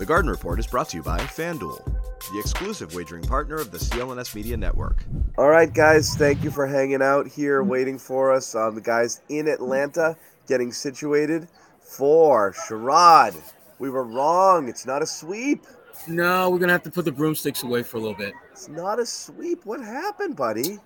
[0.00, 1.84] The Garden Report is brought to you by FanDuel,
[2.32, 5.04] the exclusive wagering partner of the CLNS Media Network.
[5.36, 8.54] All right, guys, thank you for hanging out here, waiting for us.
[8.54, 10.16] Um, the guys in Atlanta
[10.48, 11.48] getting situated
[11.82, 13.38] for Sherrod.
[13.78, 14.70] We were wrong.
[14.70, 15.66] It's not a sweep.
[16.08, 18.32] No, we're gonna have to put the broomsticks away for a little bit.
[18.52, 19.66] It's not a sweep.
[19.66, 20.78] What happened, buddy?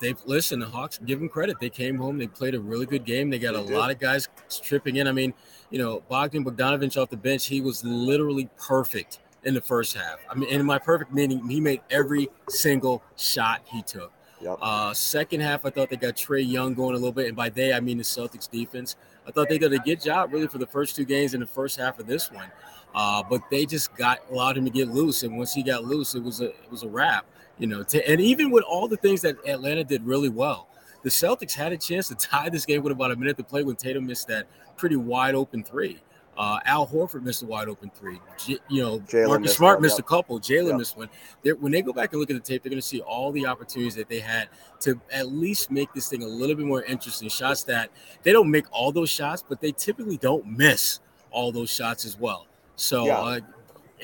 [0.00, 0.60] They've listen.
[0.60, 1.58] The Hawks give them credit.
[1.60, 2.18] They came home.
[2.18, 3.30] They played a really good game.
[3.30, 3.76] They got They a did.
[3.76, 4.28] lot of guys
[4.62, 5.06] tripping in.
[5.06, 5.34] I mean,
[5.70, 7.46] you know, Bogdan Bogdanovich off the bench.
[7.46, 10.18] He was literally perfect in the first half.
[10.30, 14.12] I mean, in my perfect meaning, he made every single shot he took.
[14.42, 14.58] Yep.
[14.62, 17.50] Uh, second half, I thought they got Trae Young going a little bit, and by
[17.50, 18.96] they I mean the Celtics defense.
[19.26, 21.46] I thought they did a good job really for the first two games in the
[21.46, 22.50] first half of this one,
[22.94, 26.14] uh, but they just got allowed him to get loose, and once he got loose,
[26.14, 27.26] it was a it was a wrap.
[27.60, 30.66] You know, to, and even with all the things that Atlanta did really well,
[31.02, 33.62] the Celtics had a chance to tie this game with about a minute to play
[33.62, 36.00] when Tatum missed that pretty wide open three.
[36.38, 38.18] Uh, Al Horford missed a wide open three.
[38.42, 40.06] J- you know, Jaylen Marcus missed Smart one, missed yep.
[40.06, 40.40] a couple.
[40.40, 40.76] Jaylen Yep.
[40.78, 41.10] missed one.
[41.42, 43.30] They're, when they go back and look at the tape, they're going to see all
[43.30, 44.48] the opportunities that they had
[44.80, 47.28] to at least make this thing a little bit more interesting.
[47.28, 47.90] Shots that
[48.22, 51.00] they don't make all those shots, but they typically don't miss
[51.30, 52.46] all those shots as well.
[52.76, 53.18] So Yeah.
[53.20, 53.40] uh,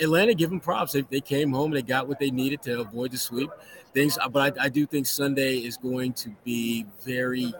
[0.00, 0.92] Atlanta, give them props.
[0.92, 3.50] They, they came home and they got what they needed to avoid the sweep.
[3.94, 7.54] Things, but I, I do think Sunday is going to be very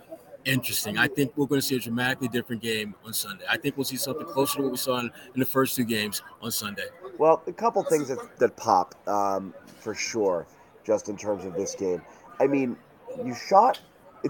[0.44, 0.98] interesting.
[0.98, 3.44] I think we're going to see a dramatically different game on Sunday.
[3.48, 5.84] I think we'll see something closer to what we saw in, in the first two
[5.84, 6.86] games on Sunday.
[7.18, 10.46] Well, a couple things that, that pop um, for sure,
[10.84, 12.02] just in terms of this game.
[12.38, 12.76] I mean,
[13.24, 13.80] you shot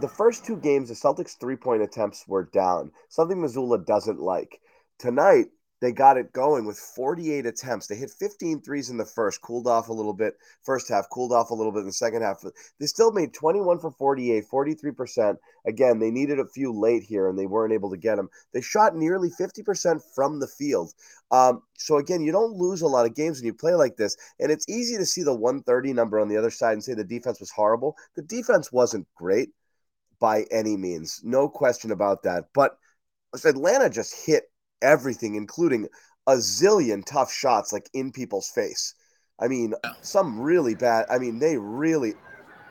[0.00, 4.60] the first two games, the Celtics' three point attempts were down, something Mazzulla doesn't like.
[4.98, 5.46] Tonight,
[5.80, 7.86] they got it going with 48 attempts.
[7.86, 10.34] They hit 15 threes in the first, cooled off a little bit.
[10.62, 12.42] First half, cooled off a little bit in the second half.
[12.80, 15.36] They still made 21 for 48, 43%.
[15.66, 18.30] Again, they needed a few late here and they weren't able to get them.
[18.54, 20.94] They shot nearly 50% from the field.
[21.30, 24.16] Um, so again, you don't lose a lot of games when you play like this,
[24.38, 27.04] and it's easy to see the 130 number on the other side and say the
[27.04, 27.96] defense was horrible.
[28.14, 29.50] The defense wasn't great
[30.18, 32.44] by any means, no question about that.
[32.54, 32.78] But
[33.44, 34.44] Atlanta just hit
[34.82, 35.88] everything, including
[36.26, 38.94] a zillion tough shots, like in people's face.
[39.40, 41.06] I mean, some really bad.
[41.10, 42.14] I mean, they really,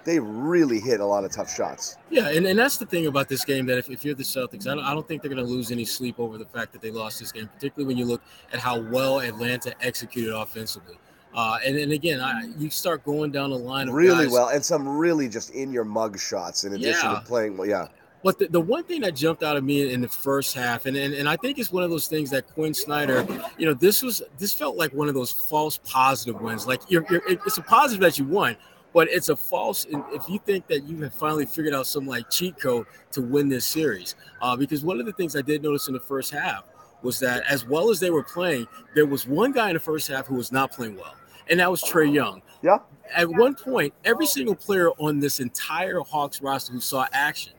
[0.03, 1.95] they really hit a lot of tough shots.
[2.09, 4.67] Yeah, and, and that's the thing about this game that if, if you're the Celtics,
[4.67, 6.81] I don't, I don't think they're going to lose any sleep over the fact that
[6.81, 10.97] they lost this game, particularly when you look at how well Atlanta executed offensively.
[11.35, 14.47] Uh, and, and again, I, you start going down the line of Really guys- well,
[14.49, 17.19] and some really just in your mug shots in addition Yeah.
[17.19, 17.67] to playing well.
[17.67, 17.87] Yeah.
[18.25, 20.97] But the, the one thing that jumped out of me in the first half, and,
[20.97, 23.23] and and I think it's one of those things that Quin Snyder,
[23.59, 26.65] you know, this was this felt like one of those false positive wins.
[26.65, 28.57] Like you're, you're it's a positive that you won,
[28.95, 32.27] but it's a false if you think that you have finally figured out some like
[32.31, 34.15] cheat code to win this series.
[34.41, 36.63] Uh, because one of the things I did notice in the first half
[37.03, 38.65] was that as well as they were playing,
[38.95, 41.13] there was one guy in the first half who was not playing well,
[41.47, 42.41] and that was Trae Young.
[42.63, 42.79] Yeah.
[43.15, 47.53] At one point, every single player on this entire Hawks roster who saw action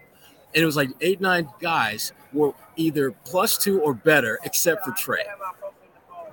[0.57, 4.91] and it was like eight, nine guys were either plus two or better, except for
[4.93, 5.19] Trae.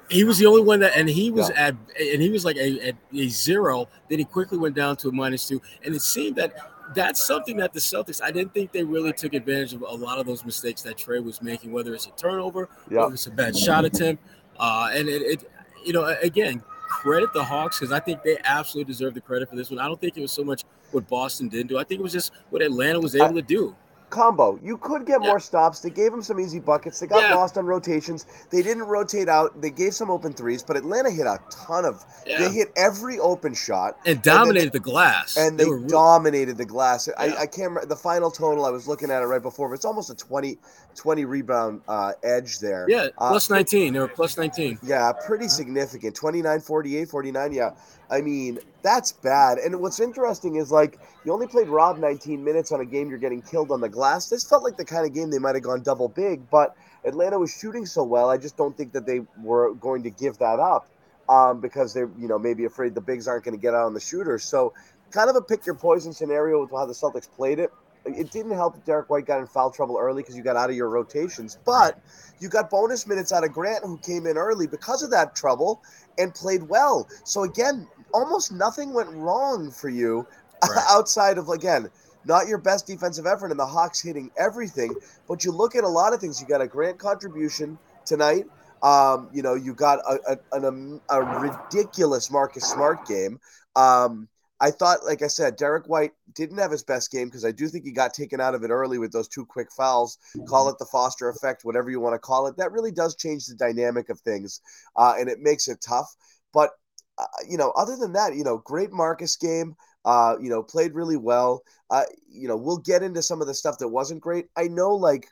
[0.09, 1.67] He was the only one that, and he was Yeah.
[1.67, 3.87] at, and he was like a, at a zero.
[4.09, 6.55] Then he quickly went down to a minus two, and it seemed that
[6.93, 8.21] that's something that the Celtics.
[8.21, 11.23] I didn't think they really took advantage of a lot of those mistakes that Trae
[11.23, 13.01] was making, whether it's a turnover, Yeah.
[13.01, 14.23] whether it's a bad shot attempt,
[14.59, 15.51] uh, and it, it,
[15.83, 19.55] you know, again, credit the Hawks because I think they absolutely deserve the credit for
[19.55, 19.79] this one.
[19.79, 21.79] I don't think it was so much what Boston didn't do.
[21.79, 23.75] I think it was just what Atlanta was able to do.
[24.13, 24.59] Combo.
[24.63, 25.29] You could get Yeah.
[25.29, 25.79] more stops.
[25.79, 26.99] They gave them some easy buckets.
[26.99, 27.35] They got Yeah.
[27.35, 28.25] lost on rotations.
[28.51, 29.59] They didn't rotate out.
[29.59, 32.05] They gave some open threes, but Atlanta hit a ton of.
[32.25, 32.39] Yeah.
[32.39, 35.35] They hit every open shot and dominated the glass.
[35.35, 37.07] and they, were real- dominated the glass.
[37.07, 37.13] Yeah.
[37.17, 38.65] I, I can't remember the final total.
[38.65, 39.67] I was looking at it right before.
[39.69, 40.59] But it's almost a 20,
[40.95, 42.85] 20 rebound uh, edge there.
[42.89, 43.93] yeah, Uh, plus 19.
[43.93, 44.79] They were plus 19.
[44.83, 46.15] Yeah, pretty significant.
[46.15, 47.53] 29, 48, 49.
[47.53, 47.71] Yeah.
[48.09, 49.57] I mean, that's bad.
[49.57, 53.17] And what's interesting is like you only played Rob 19 minutes on a game you're
[53.17, 54.29] getting killed on the glass.
[54.29, 56.75] This felt like the kind of game they might have gone double big, but
[57.05, 58.29] Atlanta was shooting so well.
[58.29, 60.87] I just don't think that they were going to give that up
[61.29, 63.93] um, because they're, you know, maybe afraid the bigs aren't going to get out on
[63.93, 64.43] the shooters.
[64.43, 64.73] So
[65.11, 67.71] kind of a pick your poison scenario with how the Celtics played it.
[68.05, 70.69] It didn't help that Derrick White got in foul trouble early because you got out
[70.69, 71.99] of your rotations, but
[72.39, 75.81] you got bonus minutes out of Grant who came in early because of that trouble
[76.17, 77.07] and played well.
[77.23, 80.27] So again, almost nothing went wrong for you
[80.63, 80.85] right.
[80.89, 81.89] outside of again
[82.25, 84.95] not your best defensive effort and the Hawks hitting everything.
[85.27, 86.41] But you look at a lot of things.
[86.41, 88.45] You got a Grant contribution tonight.
[88.81, 93.39] Um, you know, you got a, a, a, a ridiculous Marcus Smart game.
[93.75, 94.27] Um,
[94.63, 97.67] I thought, like I said, Derrick White didn't have his best game because I do
[97.67, 100.17] think he got taken out of it early with those two quick fouls.
[100.47, 102.55] Call it the Foster effect, whatever you want to call it.
[102.55, 104.61] That really does change the dynamic of things,
[104.95, 106.15] uh, and it makes it tough.
[106.53, 106.69] But
[107.17, 109.75] uh, you know, other than that, you know, great Marcus game.
[110.05, 111.63] Uh, you know, played really well.
[111.89, 114.47] Uh, you know, we'll get into some of the stuff that wasn't great.
[114.57, 115.29] I know, like,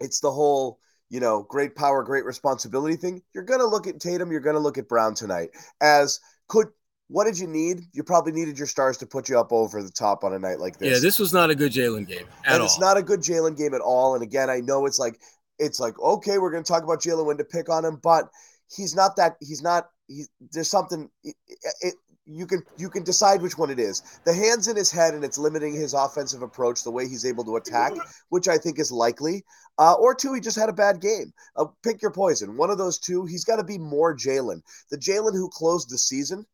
[0.00, 0.78] it's the whole
[1.10, 4.54] you know, great power, great responsibility thing, you're going to look at Tatum, you're going
[4.54, 5.50] to look at Brown tonight
[5.80, 6.68] as could
[7.08, 7.82] what did you need?
[7.92, 10.58] You probably needed your stars to put you up over the top on a night
[10.58, 10.90] like this.
[10.90, 12.66] Yeah, this was not a good Jaylen game at and all.
[12.66, 14.14] It's not a good Jaylen game at all.
[14.14, 15.20] And again, I know it's like
[15.58, 18.28] it's like okay, we're going to talk about Jaylen when to pick on him, but
[18.74, 19.36] he's not that.
[19.40, 19.88] He's not.
[20.08, 21.10] He's there's something.
[21.22, 21.36] It,
[21.82, 21.94] it,
[22.26, 24.02] you can you can decide which one it is.
[24.24, 27.44] The hands in his head and it's limiting his offensive approach, the way he's able
[27.44, 27.92] to attack,
[28.30, 29.44] which I think is likely.
[29.76, 31.32] Uh, or two, he just had a bad game.
[31.56, 32.56] Uh, pick your poison.
[32.56, 34.62] One of those two, he's got to be more Jaylen.
[34.90, 36.46] The Jaylen who closed the season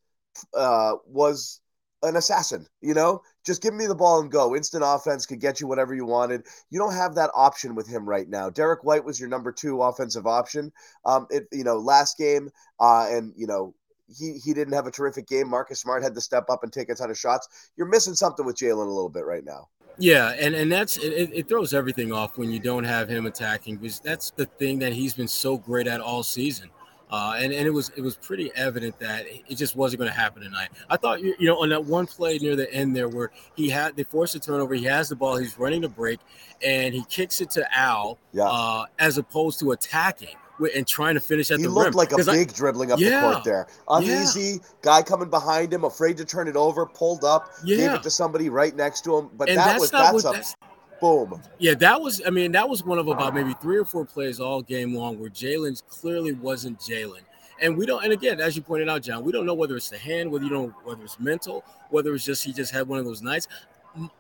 [0.56, 1.61] uh, was
[2.03, 2.67] an assassin.
[2.81, 4.56] You know, just give me the ball and go.
[4.56, 6.47] Instant offense could get you whatever you wanted.
[6.71, 8.50] You don't have that option with him right now.
[8.50, 10.73] Derrick White was your number two offensive option.
[11.05, 13.75] Um, it you know last game, uh, and you know
[14.09, 15.49] he he didn't have a terrific game.
[15.49, 17.73] Marcus Smart had to step up and take a ton of shots.
[17.77, 19.69] You're missing something with Jaylen a little bit right now.
[19.99, 23.77] Yeah, and and that's it, it throws everything off when you don't have him attacking
[23.77, 26.71] because that's the thing that he's been so great at all season.
[27.11, 30.17] Uh, and, and it was it was pretty evident that it just wasn't going to
[30.17, 30.69] happen tonight.
[30.89, 33.97] I thought you know on that one play near the end there where he had
[33.97, 36.21] they forced a turnover, he has the ball, he's running the break,
[36.65, 38.45] and he kicks it to Al yeah.
[38.45, 40.37] uh, as opposed to attacking
[40.77, 41.79] and trying to finish at he the rim.
[41.79, 43.67] He looked like a big I, dribbling up yeah, the court there.
[43.89, 44.59] Uneasy, yeah.
[44.83, 47.77] guy coming behind him, afraid to turn it over, pulled up, yeah.
[47.77, 49.31] gave it to somebody right next to him.
[49.37, 50.55] But and that was that's what, a that's,
[51.00, 51.41] boom.
[51.58, 52.23] Yeah, that was.
[52.26, 55.19] I mean, that was one of about maybe three or four plays all game long
[55.19, 57.20] where Jaylen clearly wasn't Jaylen.
[57.61, 58.02] And we don't.
[58.02, 60.44] And again, as you pointed out, John, we don't know whether it's the hand, whether
[60.44, 63.49] you don't, whether it's mental, whether it's just he just had one of those nights.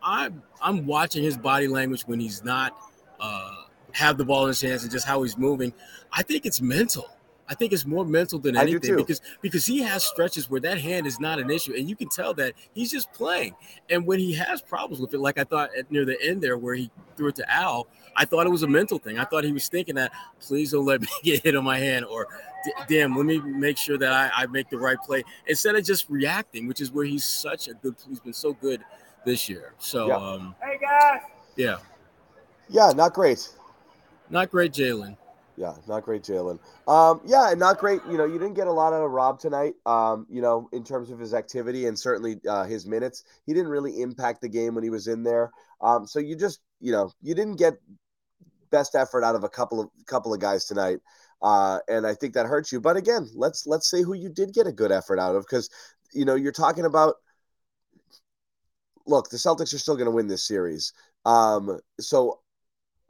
[0.02, 2.76] I'm I'm watching his body language when he's not.
[3.18, 5.72] Uh, have the ball in his hands and just how he's moving.
[6.12, 7.08] I think it's mental.
[7.50, 11.04] I think it's more mental than anything because because he has stretches where that hand
[11.04, 13.56] is not an issue, and you can tell that he's just playing.
[13.90, 16.56] And when he has problems with it, like I thought at, near the end there
[16.56, 19.18] where he threw it to Al, I thought it was a mental thing.
[19.18, 22.04] I thought he was thinking that please don't let me get hit on my hand,
[22.04, 22.28] or
[22.88, 26.08] damn, let me make sure that I, I make the right play instead of just
[26.08, 27.96] reacting, which is where he's such a good.
[28.08, 28.84] He's been so good
[29.26, 29.74] this year.
[29.78, 30.16] So, yeah.
[30.16, 31.22] um, hey guys,
[31.56, 31.78] yeah,
[32.68, 33.48] yeah, not great.
[34.30, 35.16] Not great, Jaylen.
[35.60, 36.58] Yeah, not great, Jaylen.
[36.88, 38.00] Um, yeah, and not great.
[38.08, 39.74] You know, you didn't get a lot out of Rob tonight.
[39.84, 43.68] Um, you know, in terms of his activity and certainly uh, his minutes, he didn't
[43.68, 45.50] really impact the game when he was in there.
[45.82, 47.74] Um, so you just, you know, you didn't get
[48.70, 51.00] best effort out of a couple of couple of guys tonight.
[51.42, 52.80] Uh, and I think that hurts you.
[52.80, 55.68] But again, let's let's say who you did get a good effort out of because
[56.14, 57.16] you know you're talking about.
[59.06, 60.94] Look, the Celtics are still going to win this series.
[61.26, 62.40] Um, so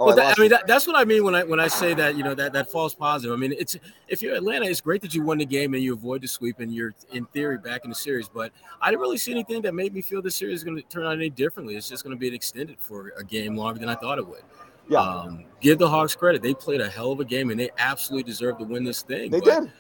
[0.01, 1.93] Oh, well, that, I, mean, that, that's what I mean when I when I say
[1.93, 3.35] that you know that that false positive.
[3.35, 3.77] I mean, it's
[4.09, 6.59] if you're Atlanta, it's great that you won the game and you avoid the sweep
[6.61, 8.27] and you're in theory back in the series.
[8.27, 10.83] But I didn't really see anything that made me feel the series is going to
[10.85, 11.77] turn out any differently.
[11.77, 14.27] It's just going to be an extended for a game longer than I thought it
[14.27, 14.41] would.
[14.89, 15.01] Yeah.
[15.01, 18.23] Um, give the Hawks credit; they played a hell of a game and they absolutely
[18.23, 19.31] deserve to win this thing.
[19.31, 19.71] They did.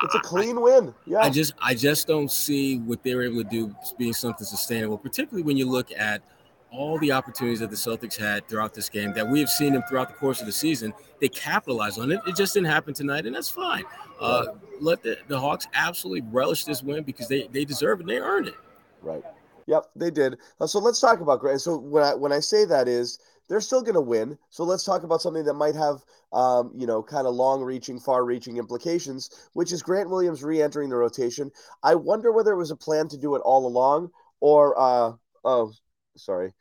[0.00, 0.94] It's a clean I, win.
[1.06, 1.18] Yeah.
[1.22, 4.96] I just I just don't see what they were able to do being something sustainable,
[4.96, 6.22] particularly when you look at
[6.70, 9.82] all the opportunities that the Celtics had throughout this game that we have seen them
[9.88, 10.92] throughout the course of the season.
[11.20, 12.20] They capitalized on it.
[12.26, 13.84] It just didn't happen tonight, and that's fine.
[14.20, 14.46] Uh,
[14.80, 18.06] let the, the Hawks absolutely relish this win because they, they deserve it.
[18.06, 18.54] They earned it.
[19.02, 19.22] Right.
[19.66, 20.38] Yep, they did.
[20.60, 21.60] Uh, so let's talk about Grant.
[21.60, 23.18] So when I when I say that is
[23.48, 24.38] they're still going to win.
[24.50, 28.56] So let's talk about something that might have, um, you know, kind of long-reaching, far-reaching
[28.56, 31.50] implications, which is Grant Williams re-entering the rotation.
[31.82, 35.12] I wonder whether it was a plan to do it all along, or uh,
[35.44, 35.72] oh,
[36.16, 36.52] sorry,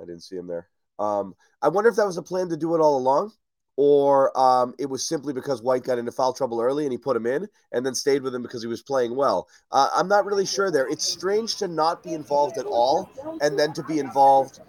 [0.00, 0.68] I didn't see him there.
[0.98, 3.32] Um, I wonder if that was a plan to do it all along,
[3.76, 7.16] or um, it was simply because White got into foul trouble early and he put
[7.16, 9.48] him in and then stayed with him because he was playing well.
[9.70, 10.86] Uh, I'm not really sure there.
[10.88, 14.60] It's strange to not be involved at all and then to be involved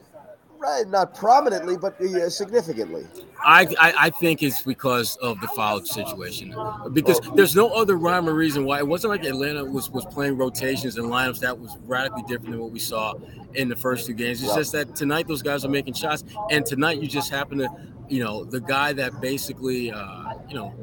[0.63, 3.05] Right, not prominently, but uh, significantly.
[3.43, 6.55] I, I, I think it's because of the foul situation.
[6.93, 10.37] Because there's no other rhyme or reason why it wasn't like Atlanta was was playing
[10.37, 13.13] rotations and lineups that was radically different than what we saw
[13.55, 14.41] in the first two games.
[14.41, 14.59] It's Yeah.
[14.59, 17.67] just that tonight those guys are making shots, and tonight you just happen to,
[18.07, 20.73] you know, the guy that basically, uh, you know.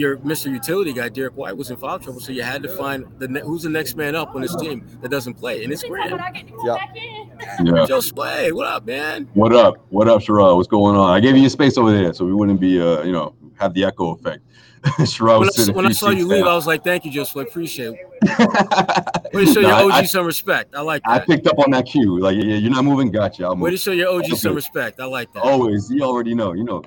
[0.00, 0.50] Your Mr.
[0.50, 3.42] Utility guy, Derrick White, was in foul trouble, so you had to find the ne-
[3.42, 6.18] who's the next man up on this team that doesn't play, and it's Grant.
[6.64, 6.76] Yeah.
[7.62, 7.84] Yeah.
[7.86, 9.28] Joe Sway, what up, man?
[9.34, 9.74] What up?
[9.90, 10.56] What up, Sherrod?
[10.56, 11.10] What's going on?
[11.10, 13.84] I gave you space over there so we wouldn't be, uh, you know, have the
[13.84, 14.42] echo effect.
[15.00, 17.24] Sherrod When I, when I saw you seats leave, I was like, "Thank you, Joe
[17.24, 17.92] Sway, appreciate
[18.22, 20.74] it." Way to show No, your I- OG I- some respect.
[20.74, 22.18] I like I picked up on that cue.
[22.20, 23.10] Like, yeah, you're not moving.
[23.10, 23.44] Gotcha.
[23.44, 24.36] I'll Way to show your OG Okay.
[24.36, 24.98] some respect.
[24.98, 25.42] I like that.
[25.42, 25.90] Always.
[25.90, 26.54] You already know.
[26.54, 26.82] You know.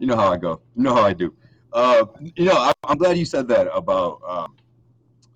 [0.00, 0.60] You know how I go.
[0.74, 1.32] You know how I do.
[1.76, 2.06] Uh,
[2.36, 4.56] you know, I, I'm glad you said that about um,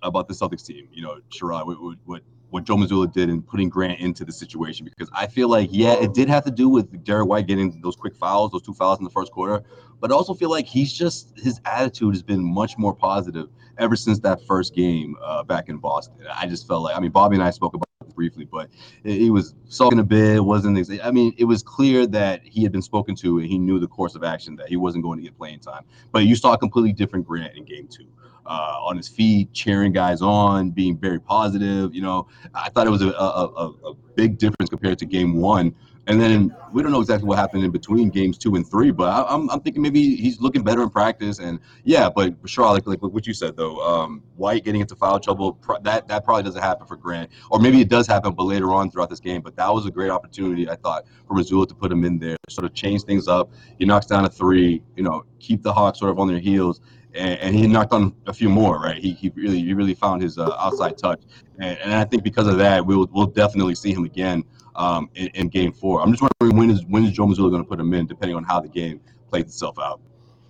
[0.01, 0.87] about the Celtics team.
[0.91, 2.21] You know, Sherrod, what, what-
[2.51, 5.93] what Joe Mazzulla did in putting Grant into the situation because I feel like yeah,
[5.93, 8.99] it did have to do with Derrick White getting those quick fouls, those two fouls
[8.99, 9.63] in the first quarter.
[10.01, 13.95] But I also feel like he's just his attitude has been much more positive ever
[13.95, 16.15] since that first game uh, back in Boston.
[16.35, 18.69] I just felt like I mean Bobby and I spoke about briefly, but
[19.03, 20.37] he was sulking a bit.
[20.37, 23.57] It wasn't I mean it was clear that he had been spoken to and he
[23.57, 25.83] knew the course of action that he wasn't going to get playing time.
[26.11, 28.07] But you saw a completely different Grant in game two.
[28.43, 31.93] Uh, on his feet, cheering guys on, being very positive.
[31.93, 35.35] You know, I thought it was a, a, a, a big difference compared to game
[35.37, 35.75] one.
[36.07, 39.09] And then we don't know exactly what happened in between games two and three, but
[39.09, 41.37] I, I'm, I'm thinking maybe he's looking better in practice.
[41.39, 45.19] And yeah, but Shaw, like, like what you said though, um, White getting into foul
[45.19, 48.73] trouble, that that probably doesn't happen for Grant, or maybe it does happen, but later
[48.73, 49.41] on throughout this game.
[49.41, 52.37] But that was a great opportunity, I thought, for Mazzulla to put him in there,
[52.49, 53.51] sort of change things up.
[53.77, 56.81] He knocks down a three, you know, keep the Hawks sort of on their heels.
[57.13, 58.97] And, and he knocked on a few more, right?
[58.97, 61.21] He, he really he really found his uh, outside touch,
[61.61, 64.43] and, and I think because of that, we'll we'll definitely see him again
[64.75, 66.01] um, in, in Game Four.
[66.01, 68.35] I'm just wondering when is when is Joe Mazzulla going to put him in, depending
[68.35, 68.99] on how the game
[69.29, 70.01] plays itself out.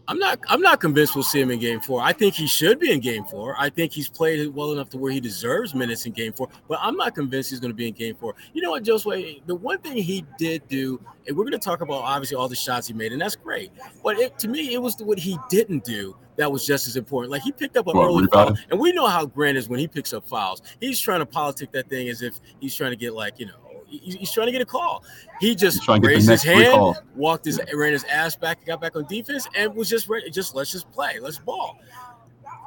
[0.08, 0.40] I'm not.
[0.48, 2.02] I'm not convinced we'll see him in Game Four.
[2.02, 3.56] I think he should be in Game Four.
[3.58, 6.50] I think he's played well enough to where he deserves minutes in Game Four.
[6.68, 8.36] But I'm not convinced he's going to be in Game Four.
[8.54, 9.42] You know what, Josue?
[9.46, 12.56] The one thing he did do, and we're going to talk about obviously all the
[12.56, 13.72] shots he made, and that's great.
[14.04, 17.32] But it, to me, it was what he didn't do that was just as important.
[17.32, 19.80] Like he picked up an What, early foul, and we know how Grant is when
[19.80, 20.62] he picks up fouls.
[20.80, 23.54] He's trying to politic that thing as if he's trying to get like you know.
[23.88, 25.04] He's trying to get a call.
[25.42, 26.98] He just He's trying to get the raised his hand, call.
[27.14, 30.30] walked his ran his ass back, got back on defense, and was just ready.
[30.30, 31.78] Just let's just play, let's ball.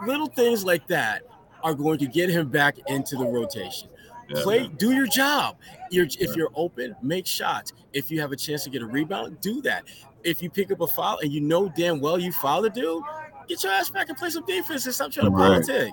[0.06, 1.22] Little things like that
[1.62, 3.88] are going to get him back into the rotation.
[4.28, 4.74] Yeah, Play, man.
[4.76, 5.56] do your job.
[5.90, 7.72] You're, if you're open, make shots.
[7.92, 9.84] If you have a chance to get a rebound, do that.
[10.24, 13.02] If you pick up a foul and you know damn well you fouled a dude,
[13.48, 15.62] get your ass back and play some defense and stop trying to Right.
[15.64, 15.92] politic.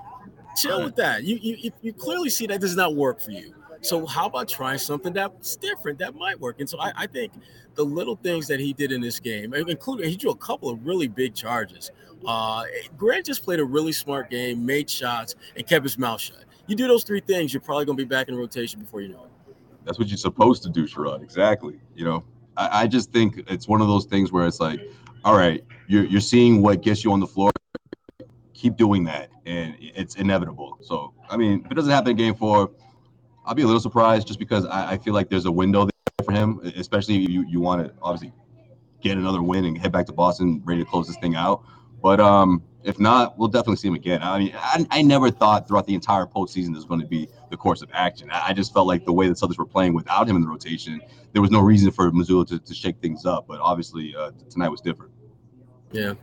[0.56, 0.84] Chill Right.
[0.84, 1.24] with that.
[1.24, 3.54] You, you you- clearly see that does not work for you.
[3.80, 6.60] So how about trying something that's different that might work?
[6.60, 7.32] And so I, I think
[7.74, 10.84] the little things that he did in this game, including he drew a couple of
[10.86, 11.90] really big charges.
[12.24, 12.62] Uh,
[12.96, 16.44] Grant just played a really smart game, made shots, and kept his mouth shut.
[16.68, 19.08] You do those three things, you're probably going to be back in rotation before you
[19.08, 19.56] know it.
[19.84, 21.22] That's what you're supposed to do, Sherrod.
[21.24, 21.80] Exactly.
[21.96, 22.24] You know,
[22.56, 24.80] I, I just think it's one of those things where it's like,
[25.24, 27.50] all right, you're you're seeing what gets you on the floor.
[28.54, 30.78] Keep doing that, and it's inevitable.
[30.80, 32.70] So, I mean, if it doesn't happen in Game Four,
[33.44, 36.24] I'll be a little surprised just because I, I feel like there's a window there
[36.24, 38.32] for him, especially if you you want to obviously
[39.02, 41.62] get another win and head back to Boston ready to close this thing out.
[42.00, 44.22] But um, if not, we'll definitely see him again.
[44.22, 47.28] I mean, I, I never thought throughout the entire postseason this was going to be
[47.50, 48.30] the course of action.
[48.30, 50.48] I, I just felt like the way the Celtics were playing without him in the
[50.48, 51.00] rotation,
[51.32, 53.46] there was no reason for Mazzulla to, to shake things up.
[53.46, 55.11] But obviously, uh, tonight was different.
[55.92, 56.14] Yeah,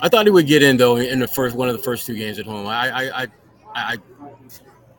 [0.00, 2.14] I thought he would get in though in the first one of the first two
[2.14, 2.66] games at home.
[2.66, 3.26] I I I,
[3.74, 3.96] I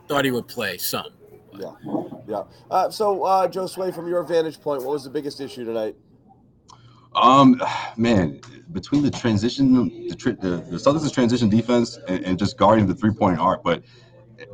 [0.07, 1.07] thought he would play some.
[1.57, 1.71] Yeah,
[2.27, 2.43] yeah.
[2.71, 5.95] Uh, so, uh, Joe Sway, from your vantage point, what was the biggest issue tonight?
[7.15, 7.61] Um,
[7.95, 12.87] man, between the transition, the, tri- the, the Celtics' transition defense and, and just guarding
[12.87, 13.83] the three point arc, but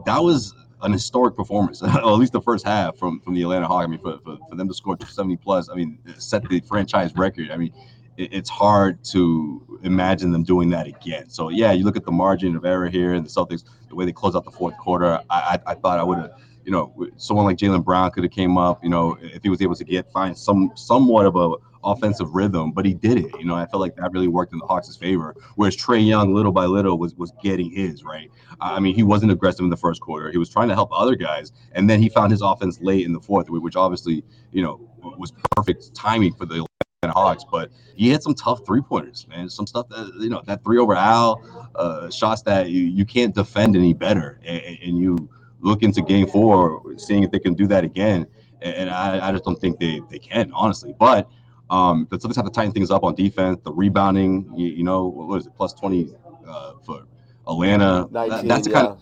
[0.06, 3.68] that was an historic performance, or at least the first half from from the Atlanta
[3.68, 3.86] Hawks.
[3.86, 7.16] I mean, for, for, for them to score 70 plus, I mean, set the franchise
[7.16, 7.52] record.
[7.52, 7.74] I mean,
[8.20, 11.30] it, it's hard to imagine them doing that again.
[11.30, 14.06] So yeah, you look at the margin of error here, and the Celtics, the way
[14.06, 15.20] they closed out the fourth quarter.
[15.30, 16.32] I I, I thought I would have.
[16.66, 18.84] You know, someone like Jaylen Brown could have came up.
[18.84, 22.74] You know, if he was able to get find some somewhat of a offensive rhythm,
[22.74, 23.32] but he did it.
[23.40, 25.34] You know, I felt like that really worked in the Hawks' favor.
[25.56, 28.30] Whereas Trae Young, little by little, was was getting his right.
[28.60, 30.30] I mean, he wasn't aggressive in the first quarter.
[30.30, 33.14] He was trying to help other guys, and then he found his offense late in
[33.14, 34.80] the fourth, which obviously, you know,
[35.18, 36.66] was perfect timing for the
[37.08, 37.46] Hawks.
[37.50, 39.50] But he had some tough three pointers, man.
[39.50, 41.42] Some stuff that you know, that three over Al,
[41.76, 45.30] uh, shots that you you can't defend any better, and, and you
[45.62, 48.28] look into Game Four, seeing if they can do that again
[48.62, 50.94] and, and I, I just don't think they they can honestly.
[50.98, 51.30] But
[51.70, 54.52] um, the Celtics have to tighten things up on defense, the rebounding.
[54.56, 56.14] You, you know, what is it, plus twenty
[56.48, 57.06] uh, for
[57.48, 58.08] Atlanta?
[58.12, 58.82] 19, That- that's the yeah.
[58.82, 59.02] kind of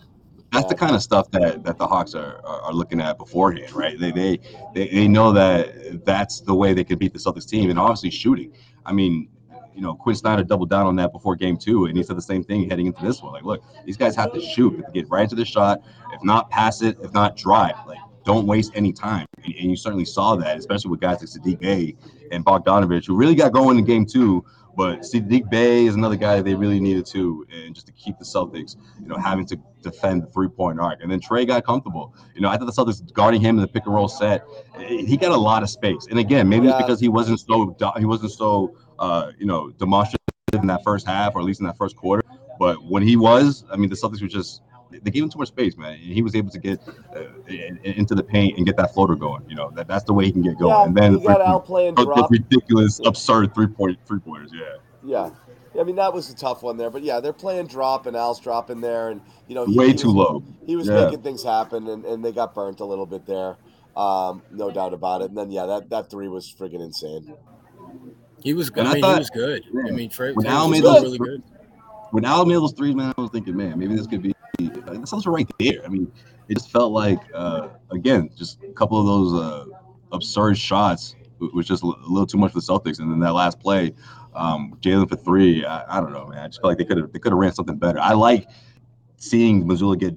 [0.52, 3.98] that's the kind of stuff that, that the Hawks are, are, looking at beforehand, right?
[3.98, 4.40] They, they
[4.74, 8.52] they know that that's the way they could beat the Celtics team, and obviously shooting.
[8.86, 9.28] I mean,
[9.74, 12.22] you know, Quin Snyder doubled down on that before Game Two, and he said the
[12.22, 13.32] same thing heading into this one.
[13.32, 15.82] Like, look, these guys have to shoot, to get right into the shot.
[16.12, 16.96] If not, pass it.
[17.02, 17.74] If not, drive.
[17.86, 19.26] Like, don't waste any time.
[19.44, 21.94] And, and you certainly saw that, especially with guys like Saddiq Bey
[22.32, 24.44] and Bogdanovich, who really got going in Game Two.
[24.78, 28.24] But Saddiq Bey is another guy they really needed to, and just to keep the
[28.24, 31.00] Celtics, you know, having to defend the three-point arc.
[31.02, 32.14] And then Trae got comfortable.
[32.36, 34.44] You know, I thought the Celtics guarding him in the pick and roll set,
[34.78, 36.06] he got a lot of space.
[36.08, 36.74] And again, maybe Yeah.
[36.74, 40.20] it's because he wasn't so he wasn't so uh, you know demonstrative
[40.52, 42.22] in that first half, or at least in that first quarter.
[42.60, 45.48] But when he was, I mean, the Celtics were just they gave him too much
[45.48, 46.80] space, man, and he was able to get
[47.14, 49.42] uh, in- in- into the paint and get that floater going.
[49.48, 50.74] You know, that, that's the way he can get going.
[50.74, 52.30] Yeah, and then you got freaking- Al playing those- those drop.
[52.30, 54.50] ridiculous, absurd three point three pointers.
[54.54, 54.76] Yeah.
[55.04, 55.30] Yeah.
[55.80, 58.40] I mean that was a tough one there, but yeah, they're playing drop and Al's
[58.40, 60.42] dropping there, and you know he, way he too was, low.
[60.66, 61.04] He was Yeah.
[61.04, 63.56] making things happen, and, and they got burnt a little bit there,
[63.96, 65.26] um, no doubt about it.
[65.28, 67.32] And then yeah, that, that three was friggin' insane.
[68.42, 68.80] He was good.
[68.80, 69.62] And I I mean, thought- he was good.
[69.86, 71.42] I mean, Trae, When Al was made those- really good.
[72.10, 74.32] When Al made those threes, man, I was thinking, man, maybe this could be.
[74.60, 75.84] Like, the Celtics were right there.
[75.84, 76.10] I mean,
[76.48, 79.64] it just felt like, uh, again, just a couple of those uh,
[80.12, 82.98] absurd shots was just a little too much for the Celtics.
[82.98, 83.94] And then that last play,
[84.34, 85.64] um, Jaylen for three.
[85.64, 86.38] I, I don't know, man.
[86.38, 88.00] I just felt like they could have they could have ran something better.
[88.00, 88.48] I like
[89.16, 90.14] seeing Mazzulla get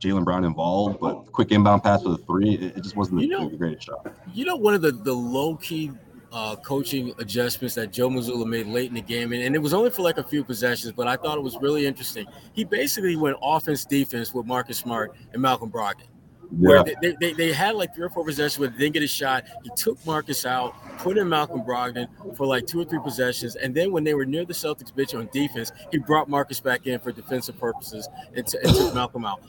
[0.00, 3.26] Jaylen Brown involved, but quick inbound pass for the three, it, it just wasn't the,
[3.26, 4.06] You know- the greatest shot.
[4.32, 5.92] You know, one of the the low key
[6.34, 9.72] uh, coaching adjustments that Joe Mazzulla made late in the game, and, and it was
[9.72, 12.26] only for like a few possessions, but I thought it was really interesting.
[12.52, 16.08] He basically went offense defense with Marcus Smart and Malcolm Brogdon.
[16.50, 19.08] Where they, they, they had like three or four possessions where they didn't get a
[19.08, 19.44] shot.
[19.62, 23.56] He took Marcus out, put in Malcolm Brogdon for like two or three possessions.
[23.56, 26.86] And then when they were near the Celtics bench on defense, he brought Marcus back
[26.86, 29.42] in for defensive purposes and, t- and took Malcolm out.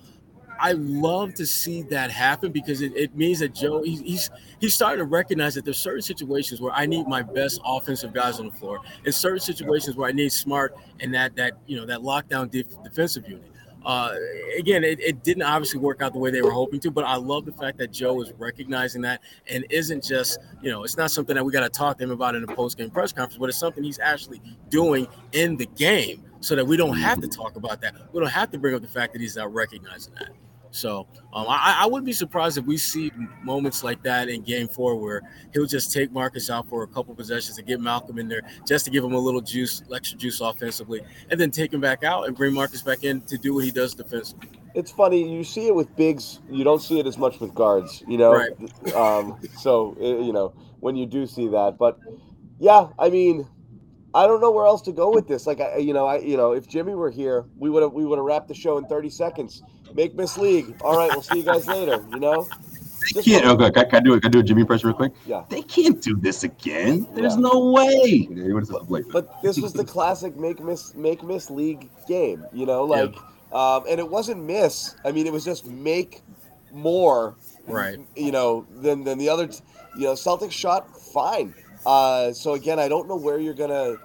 [0.59, 4.73] I love to see that happen because it, it means that Joe he's, he's he's
[4.73, 8.45] starting to recognize that there's certain situations where I need my best offensive guys on
[8.45, 11.99] the floor, and certain situations where I need smart and that that you know that
[11.99, 13.51] lockdown def- defensive unit.
[13.85, 14.15] Uh,
[14.57, 17.17] again, it, it didn't obviously work out the way they were hoping to, but I
[17.17, 21.11] love the fact that Joe is recognizing that and isn't just, you know, it's not
[21.11, 23.37] something that we got to talk to him about in a post game press conference,
[23.37, 27.27] but it's something he's actually doing in the game so that we don't have to
[27.27, 27.93] talk about that.
[28.11, 30.29] We don't have to bring up the fact that he's not recognizing that.
[30.75, 33.11] So um, I, I wouldn't be surprised if we see
[33.43, 35.21] moments like that in Game Four, where
[35.53, 38.83] he'll just take Marcus out for a couple possessions and get Malcolm in there just
[38.85, 42.27] to give him a little juice, extra juice offensively, and then take him back out
[42.27, 44.49] and bring Marcus back in to do what he does defensively.
[44.73, 48.03] It's funny you see it with bigs, you don't see it as much with guards,
[48.07, 48.33] you know.
[48.33, 48.93] Right.
[48.93, 51.97] Um, so uh, you know when you do see that, but
[52.59, 53.47] yeah, I mean,
[54.13, 55.47] I don't know where else to go with this.
[55.47, 58.05] Like I, you know, I, you know, if Jimmy were here, we would have we
[58.05, 59.63] would have wrapped the show in thirty seconds.
[59.95, 60.75] Make Miss League.
[60.81, 62.03] All right, we'll see you guys later.
[62.11, 62.43] You know.
[62.43, 63.45] they Just can't.
[63.45, 64.21] Okay, can, can I do it?
[64.21, 65.13] Can I do a Jimmy impression real quick?
[65.25, 65.43] Yeah.
[65.49, 67.07] They can't do this again.
[67.15, 67.39] There's Yeah.
[67.41, 68.27] no way.
[68.31, 69.05] Yeah, what is it, Blake?
[69.11, 73.15] But this was the classic make miss make miss league game, you know, like
[73.53, 74.95] um, and it wasn't miss.
[75.05, 76.21] I mean, it was just make
[76.73, 77.35] more,
[77.67, 77.97] Right.
[78.15, 79.47] you know, than than the other.
[79.47, 79.59] T-
[79.97, 81.53] you know, Celtics shot fine.
[81.85, 83.95] Uh, so again, I don't know where you're gonna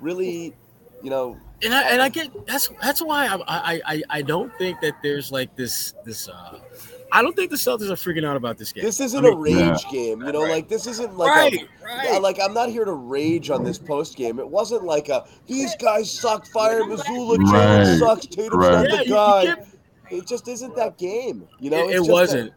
[0.00, 0.54] really,
[1.04, 4.52] you know, and I and I get that's that's why I I I, I don't
[4.56, 6.58] think that there's like this this uh
[7.12, 8.82] I don't think the Celtics are freaking out about this game.
[8.82, 9.90] this isn't I a mean, rage Yeah.
[9.92, 10.22] game.
[10.22, 10.50] You know, Right.
[10.50, 11.84] like this isn't like right, a.
[11.84, 12.08] right.
[12.12, 14.40] Yeah, like I'm not here to rage on this post game.
[14.40, 16.46] It wasn't like a these guys suck.
[16.48, 17.36] Fire Mazzulla.
[17.36, 18.26] Jaylen Right, sucks.
[18.26, 18.88] Tatum's right.
[18.88, 19.56] not the you- you guy.
[20.10, 21.46] It just isn't that game.
[21.60, 22.52] You know, it, it wasn't.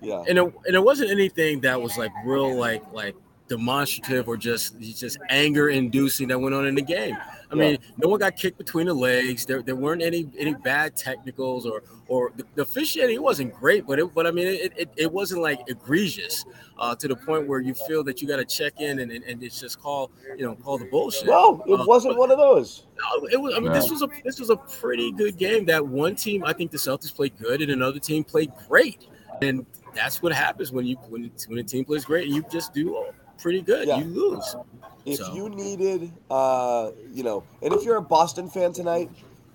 [0.00, 0.22] yeah.
[0.28, 3.14] and it, and it wasn't anything that was like real like like
[3.48, 7.16] demonstrative or just just anger inducing that went on in the game.
[7.50, 9.46] I mean, no one got kicked between the legs.
[9.46, 13.98] There, there weren't any any bad technicals or or the, the officiating wasn't great, but
[13.98, 16.44] it but I mean it, it, it wasn't like egregious
[16.78, 19.24] uh, to the point where you feel that you got to check in and, and,
[19.24, 21.26] and it's just call you know call the bullshit.
[21.26, 22.86] No, it Uh, wasn't but- one of those.
[22.98, 23.54] no, it was.
[23.54, 25.64] I mean, this was a this was a pretty good game.
[25.66, 29.06] That one team, I think the Celtics played good, and another team played great.
[29.42, 32.72] And that's what happens when you when when a team plays great and you just
[32.74, 33.04] do
[33.38, 33.88] pretty good.
[33.88, 33.98] Yeah.
[33.98, 34.56] You lose.
[35.04, 39.10] If So- you needed, uh, you know, and if you're a Boston fan tonight,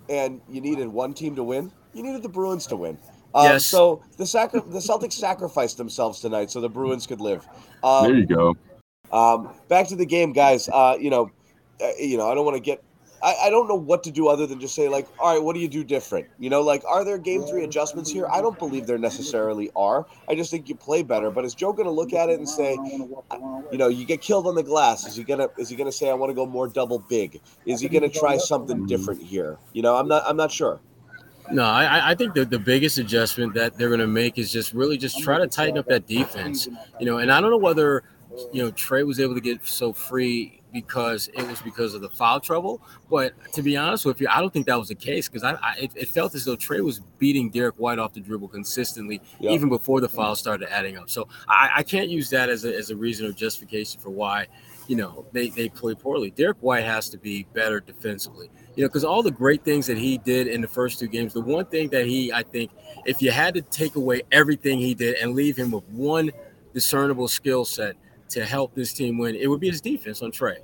[0.10, 2.98] and you needed one team to win, you needed the Bruins to win.
[3.34, 3.66] Um, Yes.
[3.66, 7.46] So the sacri- the Celtics sacrificed themselves tonight so the Bruins could live.
[7.82, 8.56] there Um, you go.
[9.12, 10.68] um, back to the game, guys.
[10.70, 11.30] Uh, you know,
[11.82, 12.84] uh, you know, I don't want to get
[13.24, 15.54] I, I don't know what to do other than just say like, all right, what
[15.54, 16.28] do you do different?
[16.40, 18.28] You know, like, are there game three adjustments here?
[18.28, 20.06] I don't believe there necessarily are.
[20.28, 21.30] I just think you play better.
[21.30, 22.74] But is Joe going to look at it and say,
[23.72, 25.06] you know, you get killed on the glass?
[25.06, 27.42] Is he gonna is he gonna say I want to go more double big?
[27.66, 29.58] Is he going to try something different here?
[29.74, 30.80] You know, I'm not I'm not sure.
[31.52, 34.74] No, I, I think that the biggest adjustment that they're going to make is just
[34.74, 36.68] really just try to tighten up that defense.
[37.00, 38.04] You know, and I don't know whether
[38.54, 42.10] you know Trae was able to get so free because it was because of the
[42.10, 42.82] foul trouble.
[43.10, 45.54] But to be honest with you, I don't think that was the case because I,
[45.54, 49.22] I it, it, felt as though Trae was beating Derrick White off the dribble consistently
[49.40, 51.10] even before the fouls started adding up.
[51.10, 54.48] So I, I can't use that as a, as a reason or justification for why
[54.88, 56.32] you know they they play poorly.
[56.32, 58.50] Derrick White has to be better defensively.
[58.76, 61.34] You know, because all the great things that he did in the first two games,
[61.34, 62.72] the one thing that he, I think,
[63.06, 66.32] if you had to take away everything he did and leave him with one
[66.74, 67.96] discernible skill set,
[68.32, 70.58] to help this team win, it would be his defense on Trae.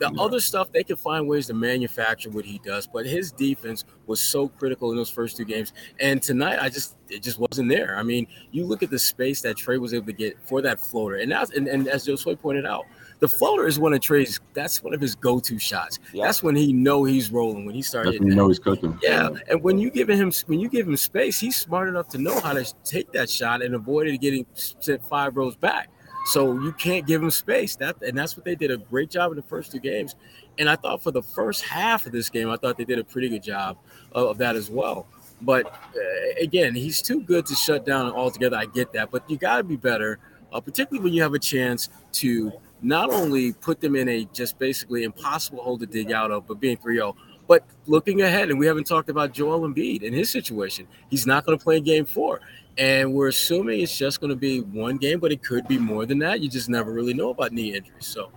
[0.00, 0.22] The yeah.
[0.22, 4.18] other stuff, they can find ways to manufacture what he does, but his defense was
[4.18, 5.74] so critical in those first two games.
[6.00, 7.98] And tonight, I just it just wasn't there.
[7.98, 10.80] I mean, you look at the space that Trae was able to get for that
[10.80, 12.86] floater, and that's and, and as Josue pointed out,
[13.18, 14.40] the floater is one of Trae's.
[14.54, 15.98] That's one of his go-to shots.
[16.14, 16.24] Yeah.
[16.24, 17.66] That's when he know he's rolling.
[17.66, 18.98] When he started, you know he's cooking.
[19.02, 22.18] Yeah, and when you give him when you give him space, he's smart enough to
[22.18, 25.90] know how to take that shot and avoid it getting sent five rows back.
[26.26, 27.76] So you can't give him space.
[27.76, 30.16] That and that's what they did a great job in the first two games.
[30.58, 33.04] And I thought for the first half of this game, I thought they did a
[33.04, 33.78] pretty good job
[34.12, 35.06] of, that as well.
[35.40, 38.56] But uh, again, he's too good to shut down altogether.
[38.56, 40.18] I get that, but you got to be better,
[40.52, 42.52] uh, particularly when you have a chance to
[42.82, 46.60] not only put them in a just basically impossible hole to dig out of, but
[46.60, 47.16] being 3 0.
[47.50, 50.86] But looking ahead, and we haven't talked about Joel Embiid and his situation.
[51.08, 52.40] He's not going to play game four.
[52.78, 56.06] And we're assuming it's just going to be one game, but it could be more
[56.06, 56.38] than that.
[56.38, 58.06] You just never really know about knee injuries.
[58.06, 58.30] So,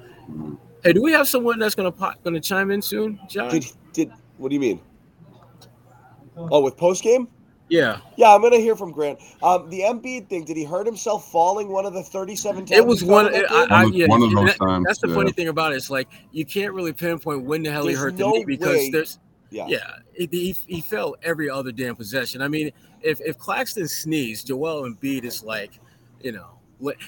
[0.83, 3.51] hey, do we have someone that's going to pop, going to chime in soon, John?
[3.51, 4.81] Did did what do you mean?
[6.35, 7.27] Oh, with post game?
[7.69, 7.99] Yeah.
[8.17, 9.19] Yeah, I'm gonna hear from Grant.
[9.41, 10.45] Um, the Embiid thing.
[10.45, 12.71] Did he hurt himself falling one of the 37 times?
[12.71, 13.33] It was one.
[13.33, 14.85] I, I, yeah, one of those that, times.
[14.85, 15.15] That's the yeah.
[15.15, 15.77] funny thing about it.
[15.77, 18.45] It's like you can't really pinpoint when the hell there's he hurt no the knee
[18.45, 18.89] because way.
[18.91, 19.19] there's.
[19.49, 19.67] Yeah.
[19.67, 19.97] Yeah.
[20.15, 22.41] he, he fell every other damn possession.
[22.41, 22.71] I mean,
[23.01, 25.79] if if Claxton sneezed, Joel Embiid is like,
[26.21, 26.59] you know,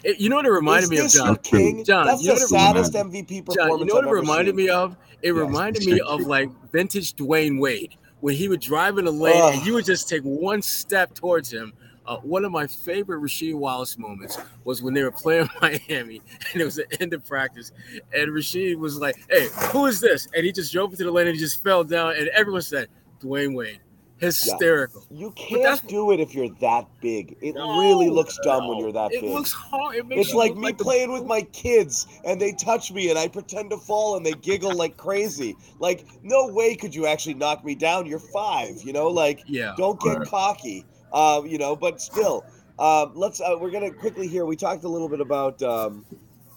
[0.04, 1.36] you know what it reminded me of, John.
[1.38, 1.84] King?
[1.84, 3.56] John, That's you know the saddest MVP performance.
[3.56, 4.66] John, you know what I've it reminded seen.
[4.66, 4.96] me of?
[5.22, 5.36] It yes.
[5.36, 9.52] reminded me of like vintage Dwyane Wade when he would drive in a lane oh.
[9.52, 11.72] and you would just take one step towards him.
[12.08, 16.60] Uh, one of my favorite Rasheed Wallace moments was when they were playing Miami and
[16.60, 17.72] it was the end of practice.
[18.16, 20.28] And Rasheed was like, Hey, who is this?
[20.36, 22.16] And he just drove into the lane and he just fell down.
[22.16, 22.90] And everyone said,
[23.22, 23.80] Dwyane Wade
[24.26, 25.06] hysterical.
[25.10, 25.20] Yeah.
[25.20, 27.38] You can't do it if you're that big.
[27.42, 28.70] It no, really looks dumb no.
[28.70, 29.30] when you're that it big.
[29.30, 29.96] It looks hard.
[29.96, 33.28] It it's like me like playing with my kids and they touch me and I
[33.28, 35.56] pretend to fall and they giggle like crazy.
[35.80, 38.06] Like, no way could you actually knock me down.
[38.06, 40.28] You're five, you know, like yeah, don't get right.
[40.28, 40.86] cocky.
[41.14, 42.46] Um, you know, but still.
[42.78, 44.46] Um, let's uh, we're gonna quickly here.
[44.46, 46.06] We talked a little bit about um,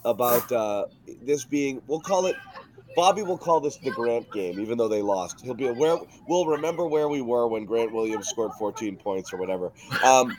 [0.03, 0.85] about uh,
[1.21, 2.35] this being we'll call it
[2.95, 5.41] Bobby will call this the Grant game, even though they lost.
[5.41, 5.97] He'll be aware.
[6.27, 9.71] We'll remember where we were when Grant Williams scored 14 points or whatever.
[10.03, 10.35] Um,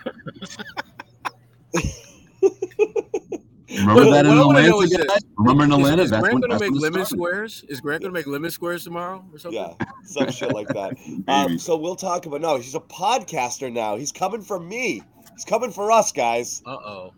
[3.78, 5.22] Remember that in Atlanta, guys?
[5.36, 6.02] Remember in Atlanta?
[6.02, 7.64] Is, is Grant going to make lemon squares?
[7.68, 9.60] Is Grant going to make lemon squares tomorrow or something?
[9.60, 10.96] Yeah, some shit like that.
[11.28, 12.40] Um, so we'll talk about.
[12.40, 13.96] No, he's a podcaster now.
[13.96, 15.02] He's coming for me.
[15.32, 16.62] He's coming for us, guys.
[16.66, 17.14] Uh oh.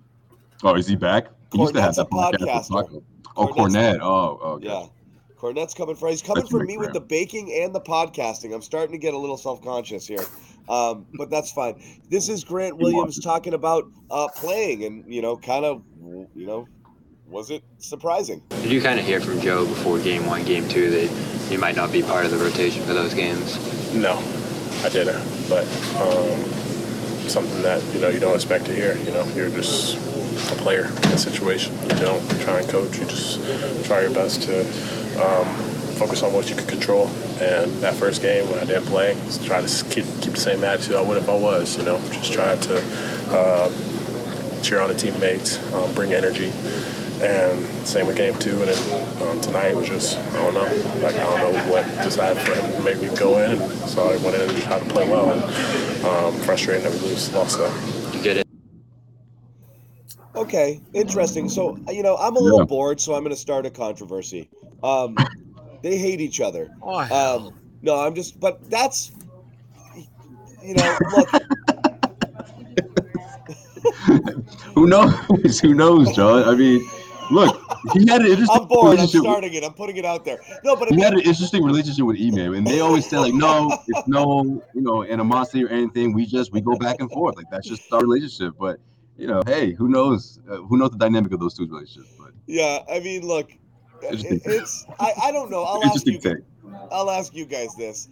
[0.64, 1.28] Oh, is he back?
[1.52, 3.02] He used to have that podcaster.
[3.36, 4.00] Oh, Cornette.
[4.00, 4.66] Oh, oh, okay.
[4.66, 4.86] yeah.
[5.42, 8.54] Cornette's coming for he's coming for me with the baking and the podcasting.
[8.54, 10.24] I'm starting to get a little self conscious here,
[10.68, 11.82] um, but that's fine.
[12.08, 16.68] This is Grant Williams talking about uh, playing, and you know, kind of, you know,
[17.26, 18.40] was it surprising?
[18.50, 21.08] Did you kind of hear from Joe before game one, game two that
[21.48, 23.56] he might not be part of the rotation for those games?
[23.92, 24.22] No,
[24.84, 25.26] I didn't.
[25.48, 25.64] But
[25.96, 26.38] um,
[27.28, 28.96] something that you know you don't expect to hear.
[28.98, 29.96] You know, you're just
[30.52, 31.74] a player in a situation.
[31.82, 32.96] You don't try and coach.
[32.96, 33.42] You just
[33.86, 35.46] try your best to um,
[35.96, 37.08] focus on what you can control.
[37.40, 40.96] And that first game when I didn't play, try to keep keep the same attitude
[40.96, 41.76] I would if I was.
[41.76, 42.82] You know, just try to
[43.30, 46.52] uh, cheer on the teammates, um, bring energy.
[47.22, 50.64] And same with game two, and then um, tonight was just I don't know,
[51.02, 53.58] like I don't know what decided for him to make me go in.
[53.86, 57.32] So I went in and tried to play well, and um, frustrating that we lose,
[57.32, 58.14] lost that.
[58.14, 58.51] You get it.
[60.34, 61.48] Okay, interesting.
[61.48, 62.64] So you know, I'm a little yeah.
[62.64, 64.48] bored, so I'm going to start a controversy.
[64.82, 65.16] Um,
[65.82, 66.70] they hate each other.
[66.84, 69.10] Oh, um, no, I'm just, but that's,
[70.62, 71.28] you know, look.
[74.74, 75.60] Who knows?
[75.60, 76.48] Who knows, John?
[76.48, 76.88] I mean,
[77.30, 77.60] look,
[77.92, 78.86] he had an interesting I'm bored.
[78.86, 79.22] I'm relationship.
[79.22, 79.64] starting it.
[79.64, 80.38] I'm putting it out there.
[80.64, 83.18] No, but I he mean, had an interesting relationship with Ime, and they always say
[83.18, 86.12] like, no, it's no, you know, animosity or anything.
[86.12, 87.36] We just we go back and forth.
[87.36, 88.54] Like that's just our relationship.
[88.58, 88.78] But
[89.22, 90.40] you know, hey, who knows?
[90.50, 92.12] Uh, who knows the dynamic of those two relationships?
[92.18, 93.48] But yeah, I mean, look,
[94.02, 95.62] it- it's I, I don't know.
[95.62, 96.18] I'll ask you.
[96.18, 96.38] take.
[96.90, 98.08] I'll ask you guys this.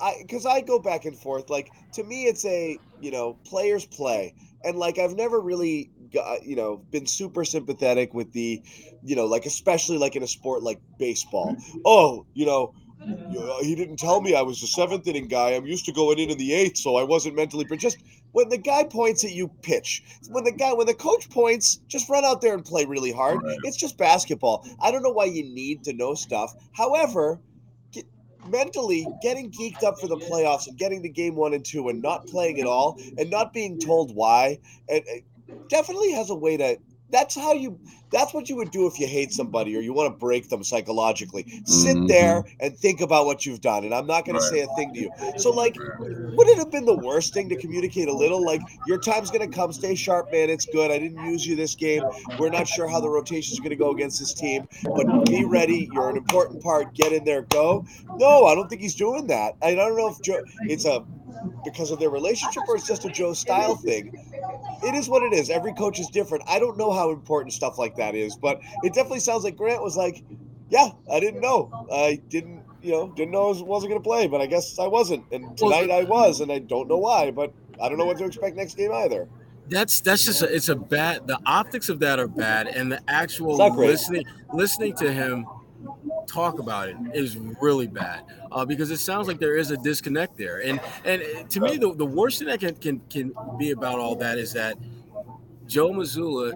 [0.00, 1.48] I because I go back and forth.
[1.48, 6.44] Like to me, it's a you know players play, and like I've never really got
[6.44, 8.62] you know been super sympathetic with the,
[9.02, 11.56] you know like especially like in a sport like baseball.
[11.86, 12.74] Oh, you know.
[13.02, 15.50] uh, He didn't tell me I was the seventh inning guy.
[15.52, 17.64] I'm used to going in in the eighth, so I wasn't mentally.
[17.64, 17.96] But just
[18.32, 20.02] when the guy points at you, pitch.
[20.28, 23.42] When the guy, when the coach points, just run out there and play really hard.
[23.42, 23.58] Right.
[23.64, 24.66] It's just basketball.
[24.80, 26.54] I don't know why you need to know stuff.
[26.72, 27.40] However,
[27.92, 28.06] get,
[28.46, 32.00] mentally getting geeked up for the playoffs and getting to game one and two and
[32.00, 35.24] not playing at all and not being told why, and it
[35.68, 36.78] definitely has a way to.
[37.10, 37.78] That's how you.
[38.12, 40.64] That's what you would do if you hate somebody or you want to break them
[40.64, 41.62] psychologically.
[41.64, 42.08] Sit Mhm.
[42.08, 43.84] there and think about what you've done.
[43.84, 44.42] And I'm not going Right.
[44.42, 45.10] to say a thing to you.
[45.36, 48.44] So, like, would it have been the worst thing to communicate a little?
[48.44, 49.72] Like, your time's going to come.
[49.72, 50.50] Stay sharp, man.
[50.50, 50.90] It's good.
[50.90, 52.02] I didn't use you this game.
[52.36, 55.44] We're not sure how the rotation's are going to go against this team, but be
[55.44, 55.88] ready.
[55.92, 56.92] You're an important part.
[56.94, 57.42] Get in there.
[57.42, 57.84] Go.
[58.16, 59.54] No, I don't think he's doing that.
[59.62, 60.42] I don't know if Joe.
[60.62, 61.04] It's a
[61.64, 64.12] because of their relationship or it's just a Joe style thing.
[64.82, 65.50] It is what it is.
[65.50, 66.44] Every coach is different.
[66.46, 69.82] I don't know how important stuff like that is, but it definitely sounds like Grant
[69.82, 70.24] was like,
[70.70, 71.86] "Yeah, I didn't know.
[71.92, 74.78] I didn't." You know, didn't know I was- wasn't going to play, but I guess
[74.78, 75.24] I wasn't.
[75.32, 78.24] And tonight I was, and I don't know why, but I don't know what to
[78.24, 79.28] expect next game either.
[79.68, 81.26] That's that's just a, it's a bad.
[81.26, 83.90] The optics of that are bad, and the actual It's not great.
[83.90, 85.44] listening listening to him
[86.30, 90.36] talk about it is really bad uh, because it sounds like there is a disconnect
[90.36, 90.62] there.
[90.62, 94.14] And and to me, the, the worst thing that can, can can be about all
[94.16, 94.76] that is that
[95.66, 96.52] Joe Mazzulla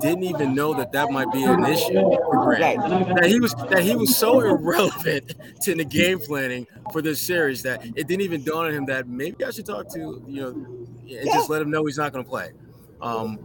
[0.00, 2.80] didn't even know that that might be an issue for Grant.
[3.16, 7.62] That he was that he was so irrelevant to the game planning for this series
[7.62, 10.48] that it didn't even dawn on him that maybe I should talk to you know
[10.48, 12.50] and just let him know he's not going to play.
[13.00, 13.38] Um,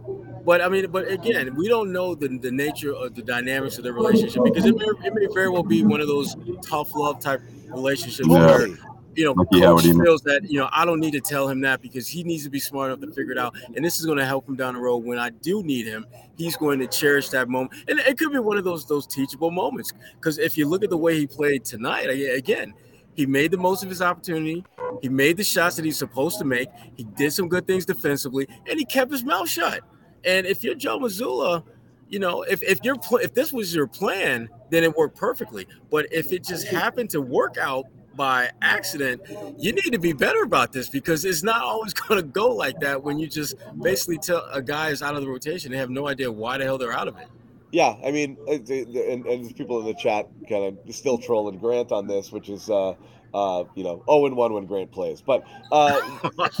[0.44, 3.84] but I mean, but again, we don't know the, the nature of the dynamics of
[3.84, 7.20] the relationship because it may, it may very well be one of those tough love
[7.20, 8.46] type relationships Yeah.
[8.46, 8.68] where
[9.14, 10.04] you know, yeah, coach what do mean?
[10.04, 12.50] feels that you know I don't need to tell him that because he needs to
[12.50, 14.72] be smart enough to figure it out, and this is going to help him down
[14.74, 16.06] the road when I do need him.
[16.38, 19.50] He's going to cherish that moment, and it could be one of those those teachable
[19.50, 19.92] moments.
[20.14, 22.72] Because if you look at the way he played tonight, again,
[23.14, 24.64] he made the most of his opportunity.
[25.00, 26.68] He made the shots that he's supposed to make.
[26.96, 29.80] He did some good things defensively, and he kept his mouth shut.
[30.24, 31.64] And if you're Joe Mazzulla,
[32.08, 35.66] you know, if if pl- if this was your plan, then it worked perfectly.
[35.90, 39.22] But if it just happened to work out by accident,
[39.58, 42.78] you need to be better about this because it's not always going to go like
[42.80, 45.72] that when you just basically tell a guy is out of the rotation.
[45.72, 47.28] They have no idea why the hell they're out of it.
[47.72, 51.58] Yeah, I mean, uh, and, and there's people in the chat kind of still trolling
[51.58, 52.94] Grant on this, which is, uh,
[53.34, 55.20] uh, you know, 0 and 1 when Grant plays.
[55.20, 56.00] But, uh,
[56.36, 56.52] but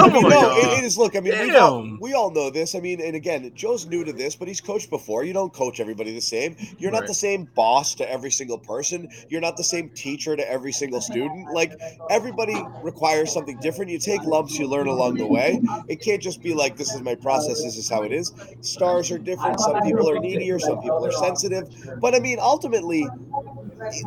[0.00, 0.98] I mean, Oh no, it, it is.
[0.98, 2.74] Look, I mean, we all, we all know this.
[2.74, 5.24] I mean, and again, Joe's new to this, but he's coached before.
[5.24, 6.56] You don't coach everybody the same.
[6.78, 9.08] You're not the same boss to every single person.
[9.28, 11.52] You're not the same teacher to every single student.
[11.52, 11.72] Like
[12.10, 13.90] everybody requires something different.
[13.90, 15.60] You take lumps, you learn along the way.
[15.88, 17.62] It can't just be like this is my process.
[17.62, 18.32] This is how it is.
[18.60, 19.60] Stars are different.
[19.60, 20.58] Some people are needier.
[20.58, 21.68] Some people are sensitive.
[22.00, 23.06] But I mean, ultimately,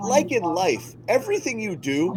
[0.04, 2.14] like in life, everything you do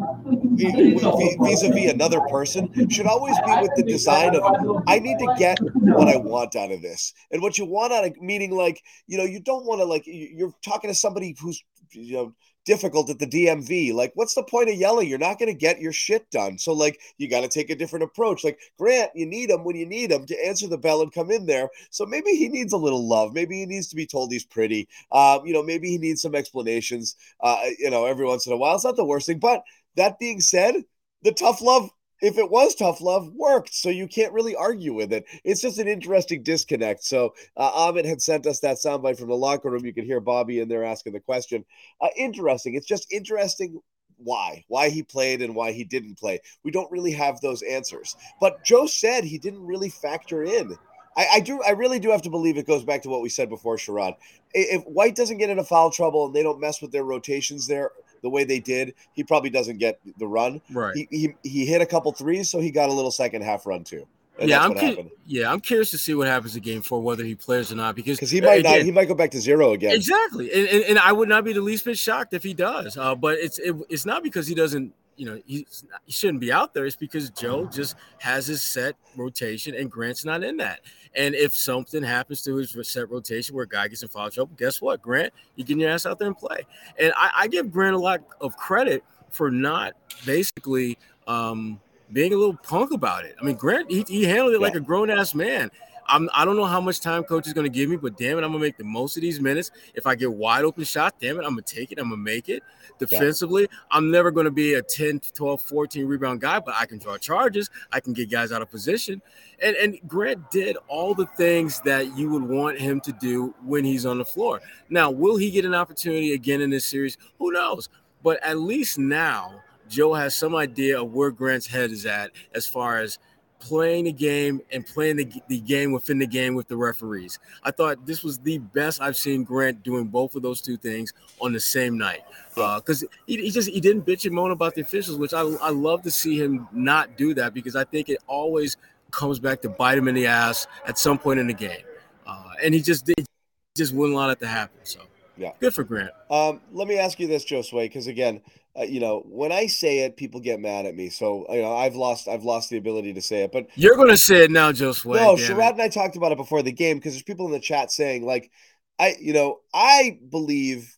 [0.56, 4.42] vis a vis another person should always be with the design of
[4.86, 7.12] I need to get what I want out of this.
[7.30, 10.06] And what you want out of meaning, like, you know, you don't want to, like,
[10.06, 12.34] you- you're talking to somebody who's, you know,
[12.66, 13.94] difficult at the DMV.
[13.94, 15.08] Like, what's the point of yelling?
[15.08, 16.58] You're not going to get your shit done.
[16.58, 18.44] So, like, you got to take a different approach.
[18.44, 21.30] Like, Grant, you need him when you need him to answer the bell and come
[21.30, 21.70] in there.
[21.90, 23.32] So maybe he needs a little love.
[23.32, 24.88] Maybe he needs to be told he's pretty.
[25.12, 28.56] Um, you know, maybe he needs some explanations, uh, you know, every once in a
[28.56, 28.74] while.
[28.74, 29.38] It's not the worst thing.
[29.38, 29.62] But
[29.94, 30.74] that being said,
[31.22, 33.74] the tough love if it was tough love, worked.
[33.74, 35.26] So you can't really argue with it.
[35.44, 37.04] It's just an interesting disconnect.
[37.04, 39.84] So uh, Ahmed had sent us that soundbite from the locker room.
[39.84, 41.64] You could hear Bobby in there asking the question.
[42.00, 42.74] Uh, interesting.
[42.74, 43.80] It's just interesting
[44.18, 48.16] why why he played and why he didn't play we don't really have those answers
[48.40, 50.74] but joe said he didn't really factor in
[51.16, 53.28] I, I do i really do have to believe it goes back to what we
[53.28, 54.14] said before Sherrod
[54.54, 57.90] if white doesn't get into foul trouble and they don't mess with their rotations there
[58.22, 60.94] the way they did he probably doesn't get the run Right.
[60.96, 63.84] he, he, he hit a couple threes so he got a little second half run
[63.84, 64.06] too
[64.38, 67.34] yeah, I'm cu- yeah, I'm curious to see what happens in game four, whether he
[67.34, 69.94] plays or not, because he might not again, he might go back to zero again
[69.94, 72.96] Exactly, and, and, and I would not be the least bit shocked if he does.
[72.96, 75.66] Uh, but it's it, it's not because he doesn't you know he,
[76.04, 80.24] he shouldn't be out there is because Joe just has his set rotation and Grant's
[80.24, 80.80] not in that.
[81.14, 84.54] And if something happens to his set rotation where a guy gets in foul trouble,
[84.56, 86.66] guess what, Grant, you get your ass out there and play.
[86.98, 89.94] And I, I give Grant a lot of credit for not
[90.26, 91.80] basically um,
[92.12, 93.34] being a little punk about it.
[93.40, 94.66] I mean, Grant he, he handled it yeah.
[94.66, 95.70] like a grown ass man.
[96.08, 98.38] I'm, I don't know how much time coach is going to give me, but damn
[98.38, 99.70] it, I'm going to make the most of these minutes.
[99.94, 101.98] If I get wide open shot, damn it, I'm going to take it.
[101.98, 102.62] I'm going to make it.
[102.98, 103.78] Defensively, yeah.
[103.90, 107.18] I'm never going to be a 10, 12, 14 rebound guy, but I can draw
[107.18, 107.68] charges.
[107.92, 109.20] I can get guys out of position.
[109.62, 113.84] And, and Grant did all the things that you would want him to do when
[113.84, 114.60] he's on the floor.
[114.88, 117.18] Now, will he get an opportunity again in this series?
[117.38, 117.88] Who knows?
[118.22, 122.66] But at least now, Joe has some idea of where Grant's head is at as
[122.66, 123.18] far as–
[123.66, 127.40] playing the game and playing the, the game within the game with the referees.
[127.64, 131.12] I thought this was the best I've seen Grant doing both of those two things
[131.40, 132.20] on the same night.
[132.54, 135.40] Because uh, he, he, just he didn't bitch and moan about the officials, which I,
[135.40, 138.76] I love to see him not do that because I think it always
[139.10, 141.82] comes back to bite him in the ass at some point in the game.
[142.24, 143.26] Uh, and he just did
[143.74, 144.78] just wouldn't allow it to happen.
[144.84, 145.00] So
[145.36, 146.10] yeah, good for Grant.
[146.30, 148.40] Um, let me ask you this, Josue, because again,
[148.78, 151.08] uh, you know, when I say it, people get mad at me.
[151.08, 153.52] So you know, I've lost I've lost the ability to say it.
[153.52, 155.14] But you're going to say it now, Josue.
[155.14, 157.60] No, Sherrod and I talked about it before the game because there's people in the
[157.60, 158.50] chat saying like,
[158.98, 160.96] I you know, I believe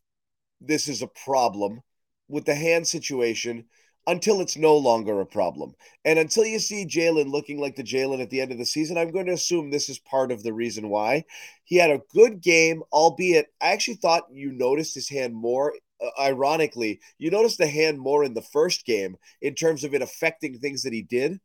[0.60, 1.82] this is a problem
[2.28, 3.64] with the hand situation
[4.08, 5.74] until it's no longer a problem.
[6.04, 8.96] And until you see Jaylen looking like the Jaylen at the end of the season,
[8.96, 11.24] I'm going to assume this is part of the reason why.
[11.64, 16.20] He had a good game, albeit I actually thought you noticed his hand more uh,
[16.20, 20.58] ironically, you notice the hand more in the first game in terms of it affecting
[20.58, 21.40] things that he did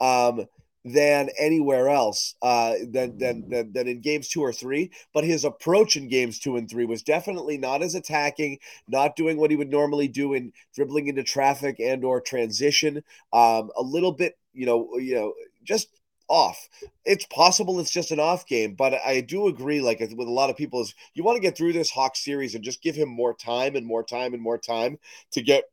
[0.00, 0.46] um,
[0.84, 4.90] than anywhere else uh, than, than, than, than in games two or three.
[5.12, 9.36] But his approach in games two and three was definitely not as attacking, not doing
[9.38, 13.02] what he would normally do in dribbling into traffic and or transition.
[13.32, 15.88] Um, a little bit, you know, you know, just
[16.28, 16.68] off.
[17.04, 20.50] It's possible it's just an off game, but I do agree, like with a lot
[20.50, 23.08] of people, is you want to get through this Hawk series and just give him
[23.08, 24.98] more time and more time and more time
[25.32, 25.64] to get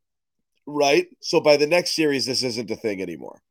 [0.66, 1.08] right.
[1.20, 3.42] So by the next series, this isn't a thing anymore.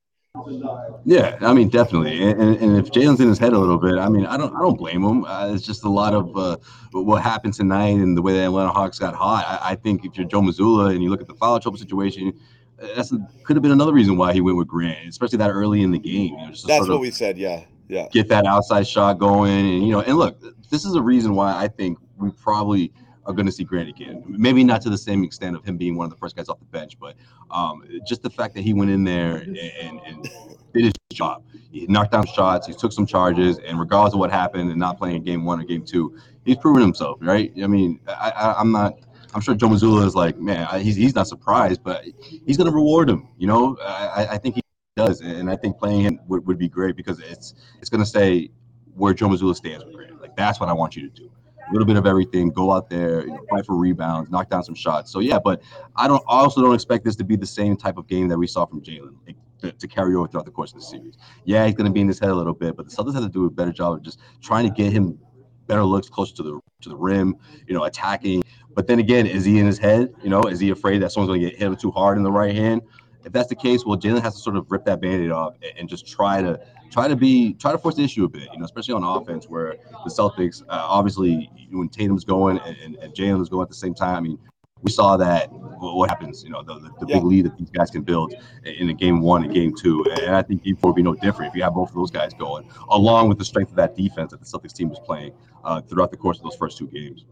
[1.05, 2.21] Yeah, I mean, definitely.
[2.21, 4.59] And, and, if Jaylen's in his head a little bit, I mean, I don't, I
[4.59, 5.25] don't blame him.
[5.25, 6.57] Uh, it's just a lot of uh,
[6.91, 9.45] what happened tonight and the way the Atlanta Hawks got hot.
[9.47, 12.33] I, I think if you're Joe Mazzulla and you look at the foul trouble situation,
[12.79, 13.13] that's
[13.45, 15.99] could have been another reason why he went with Grant, especially that early in the
[15.99, 16.35] game.
[16.35, 17.39] You know, that's what we said.
[17.39, 18.09] Yeah, yeah.
[18.13, 20.39] Get that outside shot going, and you know, and look,
[20.71, 22.93] this is a reason why I think we probably
[23.27, 24.23] are going to see Grant again.
[24.27, 26.59] Maybe not to the same extent of him being one of the first guys off
[26.59, 27.17] the bench, but
[27.51, 30.29] um, just the fact that he went in there and, and, and
[30.75, 31.43] did his job.
[31.71, 34.99] He knocked down shots, he took some charges, and regardless of what happened and not
[34.99, 37.53] playing game one or game two, he's proven himself, right?
[37.63, 38.99] I mean, I, I, I'm not
[39.35, 42.75] I'm sure Joe Mazzulla is like, man, he's, he's not surprised, but he's going to
[42.75, 43.29] reward him.
[43.37, 44.63] You know, I, I think he
[44.97, 48.09] does, and I think playing him would, would be great because it's it's going to
[48.09, 48.51] say
[48.95, 50.21] where Joe Mazzulla stands with Grant.
[50.21, 51.31] Like that's what I want you to do.
[51.69, 52.51] A little bit of everything.
[52.51, 55.11] Go out there, you know, fight for rebounds, knock down some shots.
[55.11, 55.63] So yeah, but
[55.97, 58.47] I don't also don't expect this to be the same type of game that we
[58.47, 59.17] saw from Jaylen.
[59.27, 61.17] Like, to, to, carry over throughout the course of the series.
[61.45, 63.23] Yeah, he's going to be in his head a little bit, but the Celtics have
[63.23, 65.19] to do a better job of just trying to get him
[65.67, 68.43] better looks closer to the to the rim, you know, attacking.
[68.75, 70.13] But then again, is he in his head?
[70.23, 72.33] You know, is he afraid that someone's going to get hit too hard in the
[72.33, 72.83] right hand?
[73.25, 75.89] If that's the case, well, Jaylen has to sort of rip that band-aid off and
[75.89, 76.61] just try to
[76.91, 78.49] try to be try to force the issue a bit.
[78.53, 82.97] You know, especially on offense where the Celtics uh, obviously when Tatum's going and, and,
[82.97, 84.17] and Jaylen is going at the same time.
[84.17, 84.39] I mean,
[84.83, 87.17] we saw that what happens, you know, the, the, the yeah.
[87.17, 88.35] big lead that these guys can build
[88.65, 90.05] in a game one and game two.
[90.21, 92.11] And I think game four would be no different if you have both of those
[92.11, 95.33] guys going, along with the strength of that defense that the Celtics team was playing
[95.65, 97.25] uh, throughout the course of those first two games.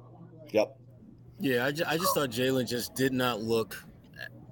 [0.50, 0.78] Yep.
[1.42, 3.84] Yeah, I, just, I just thought Jaylen just did not look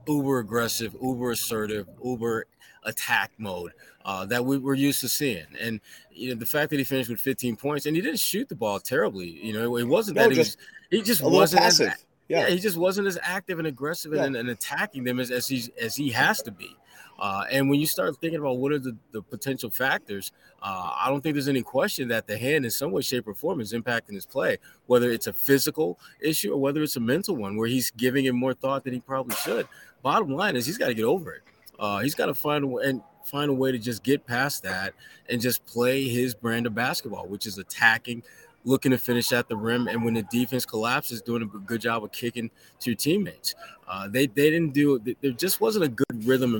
[0.08, 2.46] uber aggressive, uber assertive, uber
[2.84, 3.70] attack mode
[4.04, 5.46] uh, that we were used to seeing.
[5.60, 8.48] And you know the fact that he finished with 15 points and he didn't shoot
[8.48, 9.28] the ball terribly.
[9.28, 10.58] You know, it wasn't no, that just,
[10.90, 11.88] he, was, he just wasn't passive.
[11.90, 12.40] As, yeah.
[12.40, 12.48] yeah.
[12.48, 14.24] he just wasn't as active and aggressive yeah.
[14.24, 16.76] and, and, attacking them as, as he as he has to be.
[17.20, 21.08] Uh, and when you start thinking about what are the, the potential factors, uh, I
[21.08, 23.74] don't think there's any question that the hand, in some way, shape, or form, is
[23.74, 24.56] impacting his play.
[24.86, 28.32] Whether it's a physical issue or whether it's a mental one, where he's giving it
[28.32, 29.68] more thought than he probably should.
[30.02, 31.42] Bottom line is he's got to get over it.
[31.78, 34.62] Uh, he's got to find a way and find a way to just get past
[34.62, 34.94] that
[35.28, 38.22] and just play his brand of basketball, which is attacking,
[38.64, 42.02] looking to finish at the rim, and when the defense collapses, doing a good job
[42.02, 43.54] of kicking to teammates.
[43.86, 46.58] Uh, they they didn't do there just wasn't a good rhythm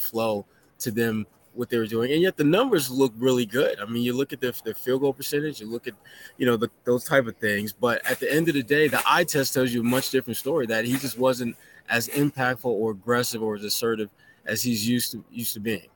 [0.00, 0.46] flow
[0.80, 3.80] to them what they were doing, and yet the numbers look really good.
[3.80, 5.94] I mean, you look at the, the field goal percentage, you look at
[6.36, 9.02] you know the, those type of things, but at the end of the day, the
[9.06, 11.56] eye test tells you a much different story that he just wasn't
[11.88, 14.10] as impactful or aggressive or as assertive
[14.44, 15.88] as he's used to used to being.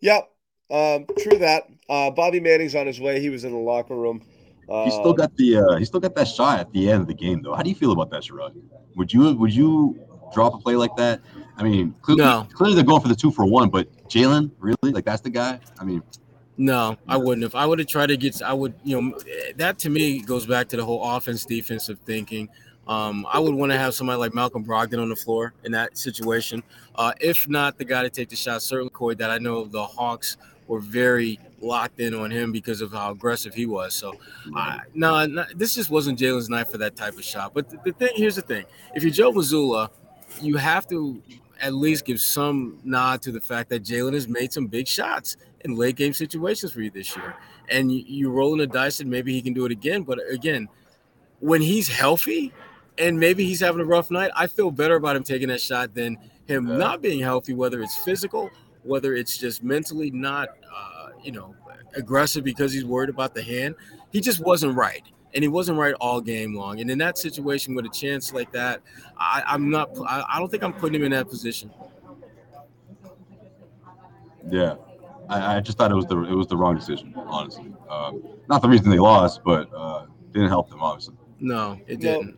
[0.00, 0.30] Yep,
[0.70, 1.64] um, true that.
[1.88, 3.20] Uh, Bobby Manning's on his way.
[3.20, 4.22] He was in the locker room.
[4.68, 7.06] Uh, He still got the uh, he still got that shot at the end of
[7.08, 7.54] the game though.
[7.54, 8.54] How do you feel about that, Sherrod?
[8.96, 9.98] Would you would you
[10.32, 11.20] drop a play like that?
[11.60, 12.48] I mean, clearly, No.
[12.54, 14.92] clearly they're going for the two for one, but Jaylen, really?
[14.92, 15.60] Like that's the guy?
[15.78, 16.02] I mean,
[16.56, 17.54] No, I wouldn't have.
[17.54, 18.40] I would have tried to get.
[18.42, 19.18] I would, you know,
[19.56, 22.48] that to me goes back to the whole offense defensive thinking.
[22.88, 25.96] Um, I would want to have somebody like Malcolm Brogdon on the floor in that
[25.96, 26.62] situation.
[26.96, 29.14] Uh, if not the guy to take the shot, certainly Corey.
[29.14, 33.54] That I know the Hawks were very locked in on him because of how aggressive
[33.54, 33.94] he was.
[33.94, 34.14] So,
[34.56, 37.52] uh, no, no, this just wasn't Jaylen's night for that type of shot.
[37.54, 39.90] But the, the thing here's the thing: if you're Joe Mazzulla,
[40.42, 41.22] you have to
[41.60, 45.36] at least give some nod to the fact that Jaylen has made some big shots
[45.60, 47.34] in late game situations for you this year.
[47.68, 50.02] And you, you rolling the dice and maybe he can do it again.
[50.02, 50.68] But again,
[51.40, 52.52] when he's healthy
[52.98, 55.94] and maybe he's having a rough night, I feel better about him taking that shot
[55.94, 58.50] than him not being healthy, whether it's physical,
[58.82, 61.54] whether it's just mentally not, uh, you know,
[61.94, 63.74] aggressive because he's worried about the hand.
[64.10, 65.02] He just wasn't right.
[65.34, 66.80] And he wasn't right all game long.
[66.80, 68.80] And in that situation with a chance like that,
[69.16, 71.70] I, I'm not, I, I don't think I'm putting him in that position.
[74.50, 74.74] yeah.
[75.28, 77.72] I, I just thought it was the it was the wrong decision, honestly.
[77.88, 81.14] Um, not the reason they lost, but uh, didn't help them obviously.
[81.38, 82.36] No, it didn't.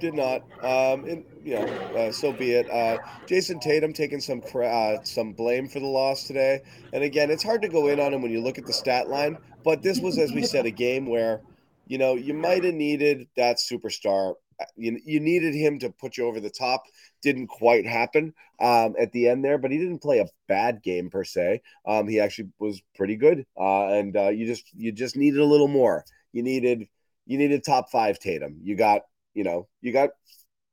[0.00, 0.40] Did not.
[0.62, 2.70] Um, and, you know, uh, so be it.
[2.70, 6.62] Uh, Jayson Tatum taking some cra- uh, some blame for the loss today.
[6.94, 9.10] And again, it's hard to go in on him when you look at the stat
[9.10, 9.36] line.
[9.62, 11.42] But this was, as we said, a game where,
[11.90, 14.34] you know, you might have needed that superstar.
[14.60, 16.84] Uh, You, you needed him to put you over the top.
[17.20, 21.10] Didn't quite happen um, at the end there, but he didn't play a bad game
[21.10, 21.62] per se.
[21.84, 23.44] Um, he actually was pretty good.
[23.58, 26.04] Uh, and uh, you just you just needed a little more.
[26.32, 26.86] You needed
[27.26, 28.60] you needed top five Tatum.
[28.62, 29.02] You got
[29.34, 30.10] you know, you got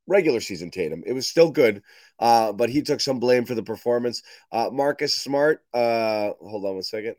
[0.07, 1.03] regular season Tatum.
[1.05, 1.81] It was still good,
[2.19, 4.21] uh, but he took some blame for the performance.
[4.51, 7.15] Uh, Marcus Smart, uh, hold on one second.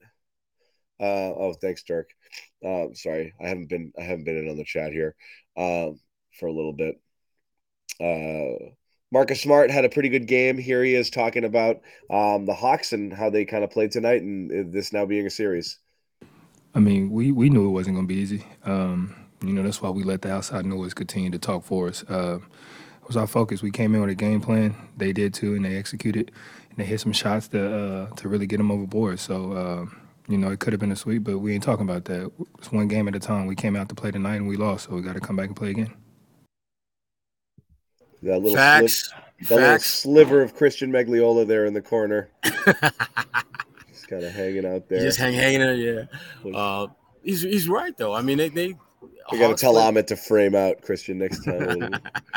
[1.00, 2.10] Uh, oh, thanks, Dirk.
[2.64, 5.14] Uh, sorry, I haven't been I haven't been in on the chat here
[5.56, 5.98] um,
[6.38, 7.00] for a little bit.
[8.00, 8.70] Uh,
[9.10, 10.58] Marcus Smart had a pretty good game.
[10.58, 14.22] Here he is talking about um, the Hawks and how they kind of played tonight,
[14.22, 15.78] and this now being a series.
[16.74, 18.46] I mean, we, we knew it wasn't going to be easy.
[18.64, 22.04] Um, you know, that's why we let the outside noise continue to talk for us.
[22.08, 22.38] Uh,
[23.00, 23.62] it was our focus.
[23.62, 24.74] We came in with a game plan.
[24.96, 26.30] They did too, and they executed.
[26.68, 29.18] And they hit some shots to uh, to really get them overboard.
[29.18, 29.86] So, uh,
[30.28, 32.30] you know, it could have been a sweep, but we ain't talking about that.
[32.58, 33.46] It's one game at a time.
[33.46, 35.46] We came out to play tonight and we lost, so we got to come back
[35.46, 35.92] and play again.
[38.22, 39.10] That little Facts.
[39.48, 42.28] That little sliver of Christian Megliola there in the corner.
[42.44, 45.00] Just kind of hanging out there.
[45.00, 46.52] Just hang, hanging there, yeah.
[46.54, 46.88] Uh,
[47.22, 48.12] he's he's right though.
[48.12, 48.74] I mean, they they.
[49.30, 51.94] we got to tell play- Ahmed to frame out Christian next time.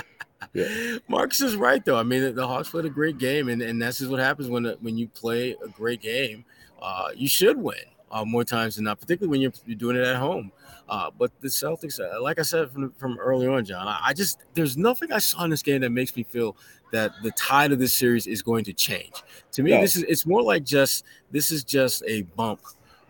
[0.53, 0.97] yeah.
[1.07, 1.97] Marcus is right though.
[1.97, 4.47] I mean, the, the Hawks played a great game, and, and that's just what happens
[4.47, 6.45] when when you play a great game.
[6.81, 7.75] Uh, you should win
[8.11, 10.51] uh, more times than not, particularly when you're, you're doing it at home.
[10.89, 14.13] Uh, but the Celtics, uh, like I said from, from earlier on, John, I, I
[14.13, 16.57] just there's nothing I saw in this game that makes me feel
[16.91, 19.13] that the tide of this series is going to change.
[19.53, 19.81] To me, No.
[19.81, 22.59] this is it's more like just this is just a bump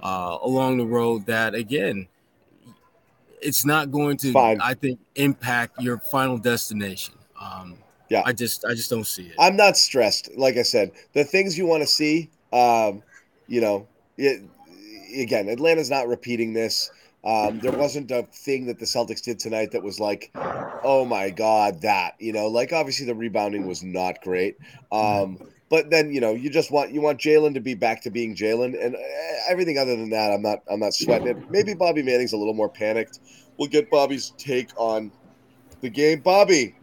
[0.04, 2.08] uh, along the road that again.
[3.42, 4.62] It's not going to, Fine.
[4.62, 7.16] I think, impact your final destination.
[7.42, 7.76] Um,
[8.08, 8.22] Yeah.
[8.24, 9.36] I just, I just don't see it.
[9.40, 10.30] I'm not stressed.
[10.38, 13.02] Like I said, the things you want to see, um,
[13.48, 13.88] you know,
[14.18, 14.44] it,
[15.18, 16.92] again, Atlanta's not repeating this.
[17.24, 20.32] Um, there wasn't a thing that the Celtics did tonight that was like,
[20.84, 24.58] oh my God, that, you know, like obviously the rebounding was not great.
[24.92, 25.38] Um,
[25.70, 28.36] but then, you know, you just want, you want Jaylen to be back to being
[28.36, 31.52] Jaylen and eh, everything other than that, I'm not, I'm not sweating it.
[31.52, 33.20] Maybe Bobby Manning's a little more panicked.
[33.58, 35.12] We'll get Bobby's take on
[35.82, 36.22] the game.
[36.22, 36.76] Bobby,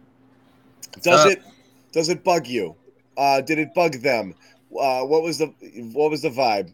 [1.01, 1.31] does up?
[1.33, 1.43] it,
[1.91, 2.75] does it bug you?
[3.17, 4.33] Uh, did it bug them?
[4.77, 5.47] Uh, what was the
[5.93, 6.73] what was the vibe?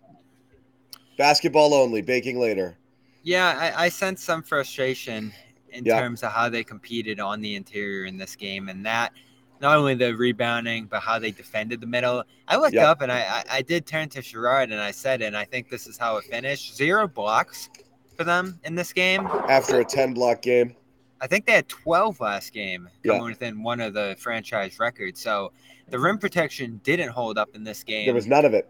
[1.17, 2.77] Basketball only, baking later.
[3.23, 5.31] Yeah, I, I sense some frustration
[5.69, 5.99] in Yeah.
[5.99, 9.13] terms of how they competed on the interior in this game, and that
[9.61, 12.23] not only the rebounding, but how they defended the middle.
[12.47, 12.89] I looked Yeah.
[12.89, 15.69] up and I, I, I did turn to Sherrod and I said, and I think
[15.69, 17.69] this is how it finished: zero blocks
[18.17, 19.25] for them in this game.
[19.47, 20.75] After a ten block game,
[21.21, 23.21] I think they had 12 last game, Yeah.
[23.21, 25.21] within one of the franchise records.
[25.21, 25.51] So
[25.89, 28.05] the rim protection didn't hold up in this game.
[28.05, 28.69] there was none of it.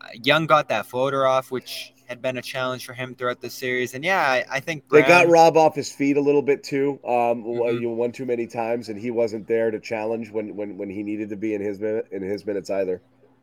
[0.00, 3.50] Uh, Young got that floater off, which had been a challenge for him throughout the
[3.50, 3.94] series.
[3.94, 7.00] And yeah, I, I think They got Rob off his feet a little bit too.
[7.04, 7.80] Um, Mhm.
[7.80, 11.02] you one too many times, and he wasn't there to challenge when when when he
[11.02, 13.02] needed to be in his minute in his minutes either.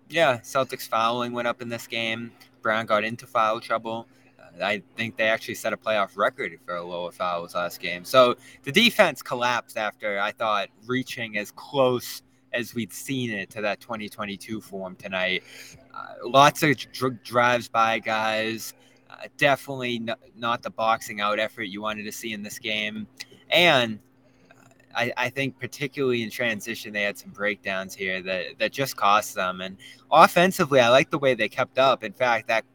[0.10, 2.32] Yeah, Celtics fouling went up in this game.
[2.62, 4.08] Brown got into foul trouble.
[4.62, 8.06] I think they actually set a playoff record for a lower fouls last game.
[8.06, 12.22] So the defense collapsed after I thought reaching as close
[12.54, 15.44] as we'd seen it to that 2022 form tonight.
[15.94, 18.74] Uh, lots of dr- drives by guys.
[19.10, 23.08] Uh, definitely n- not the boxing out effort you wanted to see in this game.
[23.50, 24.00] And
[24.52, 28.96] uh, I, I, think particularly in transition, they had some breakdowns here that, that just
[28.96, 29.62] cost them.
[29.62, 29.78] And
[30.12, 32.04] offensively, I like the way they kept up.
[32.04, 32.66] In fact, that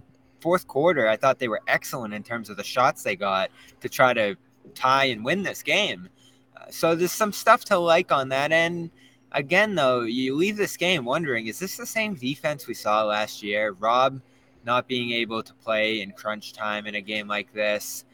[0.41, 3.89] fourth quarter, I thought they were excellent in terms of the shots they got to
[3.89, 4.37] try to
[4.75, 6.09] tie and win this game.
[6.57, 8.91] Uh, so there's some stuff to like on that end.
[9.33, 13.43] Again, though, you leave this game wondering is this the same defense we saw last
[13.43, 13.73] year?
[13.79, 14.21] Rob
[14.65, 18.05] not being able to play in crunch time in a game like this,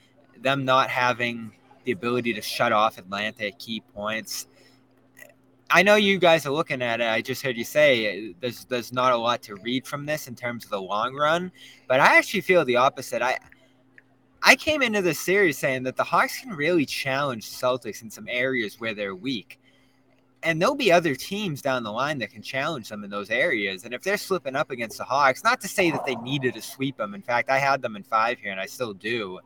[0.41, 1.53] them not having
[1.85, 4.47] the ability to shut off Atlanta at key points.
[5.71, 7.07] I know you guys are looking at it.
[7.07, 10.29] I just heard you say uh, there's there's not a lot to read from this
[10.29, 11.51] in terms of the long run,
[11.89, 13.23] but I actually feel the opposite.
[13.23, 13.39] I
[14.43, 18.29] I came into this series saying that the Hawks can really challenge Celtics in some
[18.29, 19.59] areas where they're weak.
[20.43, 23.85] And there'll be other teams down the line that can challenge them in those areas.
[23.85, 26.61] And if they're slipping up against the Hawks, not to say that they needed to
[26.61, 27.15] sweep them.
[27.15, 29.41] In fact, I had them in five here and I still do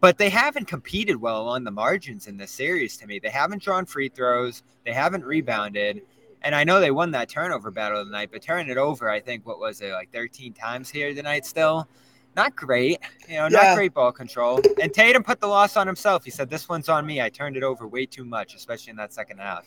[0.00, 3.18] but they haven't competed well along the margins in this series to me.
[3.18, 6.02] They haven't drawn free throws, they haven't rebounded.
[6.42, 9.46] And I know they won that turnover battle tonight, but turning it over, I think,
[9.46, 11.86] what was it, like 13 times here tonight still?
[12.34, 13.48] Not great, you know, yeah.
[13.48, 14.60] not great ball control.
[14.80, 16.24] And Tatum put the loss on himself.
[16.24, 17.20] He said, This one's on me.
[17.20, 19.66] I turned it over way too much, especially in that second half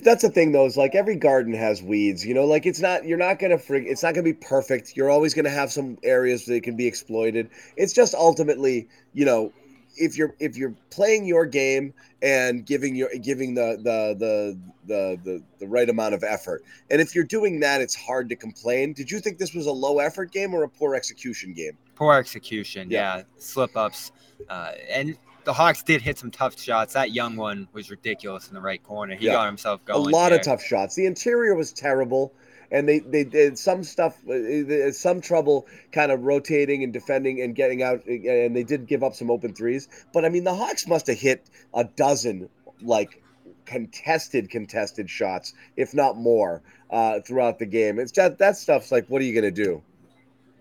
[0.00, 3.04] that's the thing though is like every garden has weeds you know like it's not
[3.04, 4.96] you're not gonna frig it's not gonna be perfect.
[4.96, 7.48] You're always gonna have some areas that can be exploited.
[7.76, 9.52] It's just ultimately you know
[9.96, 11.92] if you're if you're playing your game
[12.22, 16.62] and giving your giving the the the the the, the right amount of effort.
[16.90, 18.92] And if you're doing that it's hard to complain.
[18.92, 21.76] Did you think this was a low effort game or a poor execution game?
[21.94, 23.22] Poor execution yeah, yeah.
[23.36, 24.12] slip ups
[24.48, 26.94] uh, and the Hawks did hit some tough shots.
[26.94, 29.14] That young one was ridiculous in the right corner.
[29.14, 29.32] He yeah.
[29.32, 30.00] got himself going.
[30.00, 30.38] A lot there.
[30.38, 30.94] of tough shots.
[30.94, 32.32] The interior was terrible
[32.70, 37.54] and they they did some stuff, uh, some trouble kind of rotating and defending and
[37.54, 39.88] getting out, and they did give up some open threes.
[40.12, 42.48] But I mean, the Hawks must have hit a dozen
[42.80, 43.22] like
[43.66, 47.98] contested contested shots, if not more, uh, throughout the game.
[47.98, 49.82] It's just that stuff's like, what are you gonna do?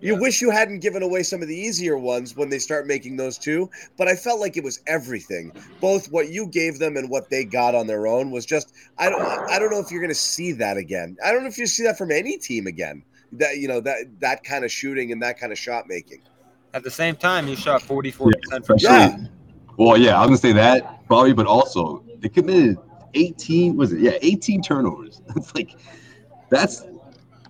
[0.01, 0.19] You yeah.
[0.19, 3.37] wish you hadn't given away some of the easier ones when they start making those
[3.37, 5.51] too, but I felt like it was everything.
[5.81, 9.09] Both what you gave them and what they got on their own was just I
[9.09, 11.17] don't I don't know if you're going to see that again.
[11.23, 13.03] I don't know if you see that from any team again.
[13.33, 16.21] That you know that that kind of shooting and that kind of shot making.
[16.73, 19.17] At the same time, you shot 44% yeah, from yeah.
[19.77, 22.77] Well, yeah, I'm going to say that probably, but also they committed
[23.13, 23.99] 18 was it?
[23.99, 25.21] Yeah, 18 turnovers.
[25.35, 25.75] It's like
[26.49, 26.85] that's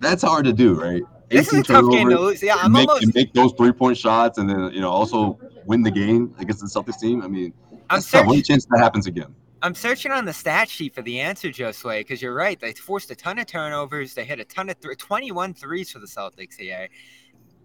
[0.00, 1.02] that's hard to do, right?
[1.30, 2.42] This is a tough game to lose.
[2.42, 5.82] Yeah, I'm make, almost make those three point shots and then you know also win
[5.82, 7.22] the game against the Celtics team.
[7.22, 7.52] I mean,
[7.88, 9.34] I'm what chance that happens again?
[9.62, 12.58] I'm searching on the stat sheet for the answer, Josue, because you're right.
[12.58, 14.14] They forced a ton of turnovers.
[14.14, 16.88] They hit a ton of th- 21 threes for the Celtics here.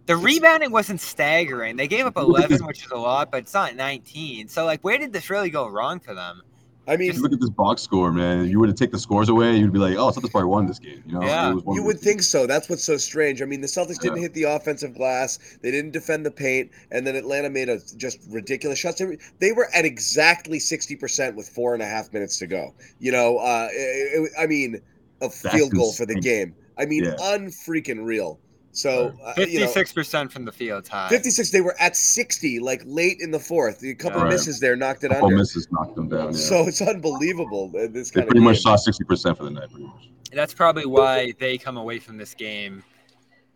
[0.05, 1.77] The rebounding wasn't staggering.
[1.77, 4.49] They gave up 11, which is a lot, but it's not 19.
[4.49, 6.41] So, like, where did this really go wrong for them?
[6.87, 8.47] I mean, just look at this box score, man.
[8.47, 10.77] You were to take the scores away, you'd be like, "Oh, Celtics probably won this
[10.77, 11.53] game." You know, yeah.
[11.73, 12.45] you would think so.
[12.45, 13.41] That's what's so strange.
[13.41, 17.05] I mean, the Celtics didn't hit the offensive glass, they didn't defend the paint, and
[17.07, 19.01] then Atlanta made a just ridiculous shots.
[19.39, 22.73] They were at exactly sixty percent with four and a half minutes to go.
[22.99, 24.81] You know, uh, it, it, I mean,
[25.21, 26.07] a That's field goal insane.
[26.07, 26.55] for the game.
[26.77, 27.15] I mean, yeah.
[27.19, 28.39] unfreaking real.
[28.75, 31.07] So fifty-six uh, percent from the field high.
[31.07, 31.49] Fifty-six.
[31.49, 33.81] They were at sixty, like late in the fourth.
[33.81, 34.29] A couple right.
[34.29, 35.37] misses there knocked it a couple under.
[35.37, 36.33] misses knocked them down.
[36.33, 36.37] Yeah.
[36.37, 37.71] So it's unbelievable.
[37.73, 39.69] Uh, this they kind pretty of much saw sixty percent for the night.
[39.69, 40.09] Pretty much.
[40.33, 42.83] That's probably why they come away from this game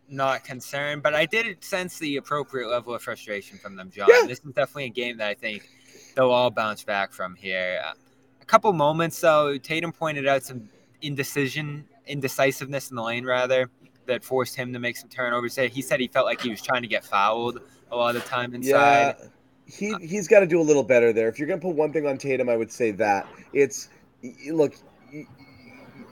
[0.08, 1.02] not concerned.
[1.02, 4.08] But I did sense the appropriate level of frustration from them, John.
[4.08, 4.26] Yeah.
[4.26, 5.68] This is definitely a game that I think
[6.16, 7.82] they'll all bounce back from here.
[7.86, 7.92] Uh,
[8.40, 10.70] a couple moments though, Tatum pointed out some
[11.02, 13.68] indecision, indecisiveness in the lane rather
[14.10, 15.56] that forced him to make some turnovers.
[15.56, 18.28] He said he felt like he was trying to get fouled a lot of the
[18.28, 19.16] time inside.
[19.18, 19.26] Yeah,
[19.66, 21.28] he he's got to do a little better there.
[21.28, 23.88] If you're gonna put one thing on Tatum, I would say that it's
[24.50, 24.74] look.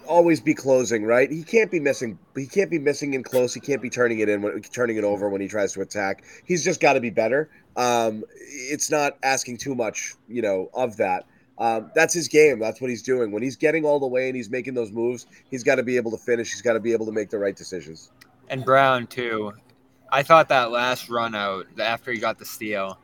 [0.06, 1.30] Always be closing, right?
[1.30, 2.18] He can't be missing.
[2.34, 3.52] He can't be missing in close.
[3.52, 6.24] He can't be turning it in, turning it over when he tries to attack.
[6.46, 7.50] He's just got to be better.
[7.76, 11.26] Um, it's not asking too much, you know, of that.
[11.58, 12.58] Um, that's his game.
[12.58, 13.32] That's what he's doing.
[13.32, 15.96] When he's getting all the way and he's making those moves, he's got to be
[15.96, 16.52] able to finish.
[16.52, 18.10] He's got to be able to make the right decisions.
[18.48, 19.52] And Brown too.
[20.10, 22.98] I thought that last run out after he got the steal,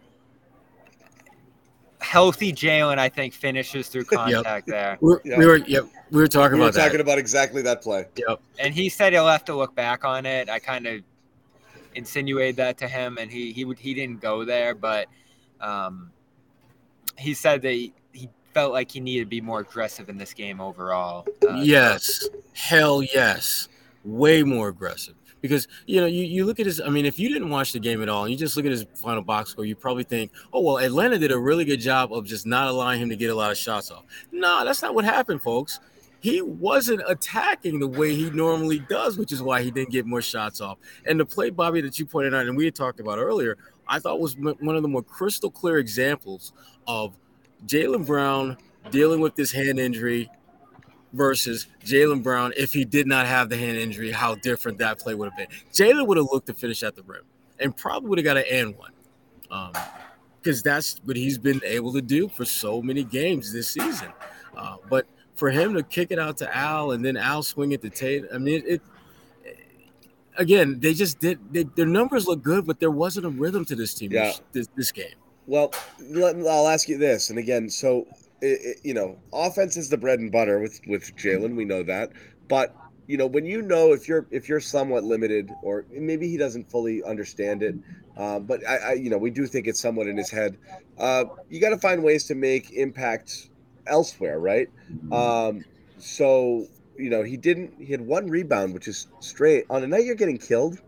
[2.05, 4.75] healthy Jaylen, I think finishes through contact yep.
[4.75, 4.99] there.
[5.01, 5.39] We're, yep.
[5.39, 8.07] We were, yep, we were talking we about were talking about exactly that play.
[8.17, 8.41] Yep.
[8.59, 10.49] And he said he'll have to look back on it.
[10.49, 11.03] I kind of
[11.95, 15.09] insinuated that to him, and he he would he didn't go there, but
[15.61, 16.11] um,
[17.19, 18.04] he said that he, he
[18.55, 21.27] felt like he needed to be more aggressive in this game overall.
[21.47, 23.69] Uh, yes, hell yes,
[24.05, 25.17] way more aggressive.
[25.43, 26.81] Because you know, you, you look at his.
[26.81, 28.73] I mean, if you didn't watch the game at all, and you just look at
[28.73, 32.15] his final box score, you probably think, "Oh well, Atlanta did a really good job
[32.15, 34.95] of just not allowing him to get a lot of shots off." No, that's not
[34.95, 35.81] what happened, folks.
[36.21, 40.23] He wasn't attacking the way he normally does, which is why he didn't get more
[40.23, 40.79] shots off.
[41.05, 43.99] And the play, Bobby, that you pointed out, and we had talked about earlier, I
[43.99, 46.55] thought was one of the more crystal clear examples
[46.87, 47.15] of
[47.67, 48.57] Jaylen Brown
[48.91, 50.31] dealing with this hand injury
[51.13, 55.15] versus Jaylen Brown if he did not have the hand injury, how different that play
[55.15, 55.47] would have been.
[55.73, 57.23] Jaylen would have looked to finish at the rim
[57.61, 58.91] and probably would have got an and one.
[59.51, 59.73] Um,
[60.43, 64.09] because that's what he's been able to do for so many games this season.
[64.55, 65.07] Uh, but
[65.37, 68.25] for him to kick it out to Al and then Al swing it to Tate,
[68.33, 68.83] I mean, it,
[69.43, 69.57] it
[70.37, 71.39] again, they just did.
[71.51, 74.33] They, their numbers look good, but there wasn't a rhythm to this team Yeah.
[74.53, 75.15] this, this game.
[75.47, 78.07] Well, let, I'll ask you this, and again, so
[78.43, 81.55] i i you know, offense is the bread and butter with with Jaylen.
[81.57, 82.13] We know that,
[82.49, 82.75] but
[83.07, 86.71] you know, when you know if you're if you're somewhat limited, or maybe he doesn't
[86.71, 87.75] fully understand it,
[88.17, 90.57] uh, but I, I, you know, we do think it's somewhat in his head.
[90.99, 93.51] Uh, you got to find ways to make impact
[93.87, 94.69] elsewhere, right?
[95.13, 95.65] Um,
[95.99, 96.67] so
[96.97, 97.75] you know, he didn't.
[97.79, 100.81] He had one rebound, which is straight on a night you're getting killed.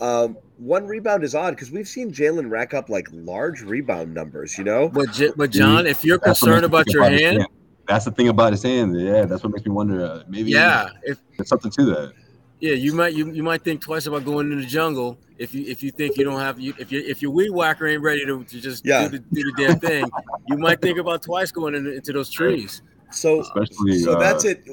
[0.00, 4.56] Um, one rebound is odd because we've seen Jaylen rack up like large rebound numbers,
[4.56, 4.88] you know.
[4.88, 7.46] But J- but John, if you're That's concerned about your his hand,
[7.88, 8.98] That's the thing about his hand.
[8.98, 10.04] Yeah, that's what makes me wonder.
[10.04, 12.12] Uh, maybe yeah, if there's something to that.
[12.60, 15.64] yeah, you might you, you might think twice about going into the jungle if you
[15.66, 18.24] if you think you don't have you if you if your weed whacker ain't ready
[18.24, 19.08] to, to just Yeah.
[19.08, 20.08] do, the, do the damn thing,
[20.48, 22.82] you might think about twice going into, into those trees.
[23.10, 24.64] So Especially, so uh, that's it.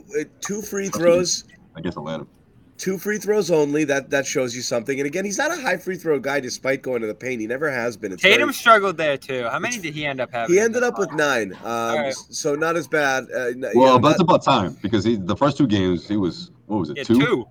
[0.42, 2.28] Two free throws, I guess Atlanta.
[2.80, 3.84] Two free throws only.
[3.84, 5.00] That that shows you something.
[5.00, 7.42] And again, he's not a high free throw guy, despite going to the paint.
[7.42, 8.12] He never has been.
[8.14, 9.44] It's Tatum very- struggled there too.
[9.52, 10.56] How many did he end up having?
[10.56, 11.54] he ended up with nine.
[11.64, 12.16] Um, right.
[12.30, 13.26] So not as bad.
[13.26, 16.18] Uh, Well, know, but it's not- about time because he the first two games he
[16.18, 17.20] was what was it Yeah, two?
[17.20, 17.46] two.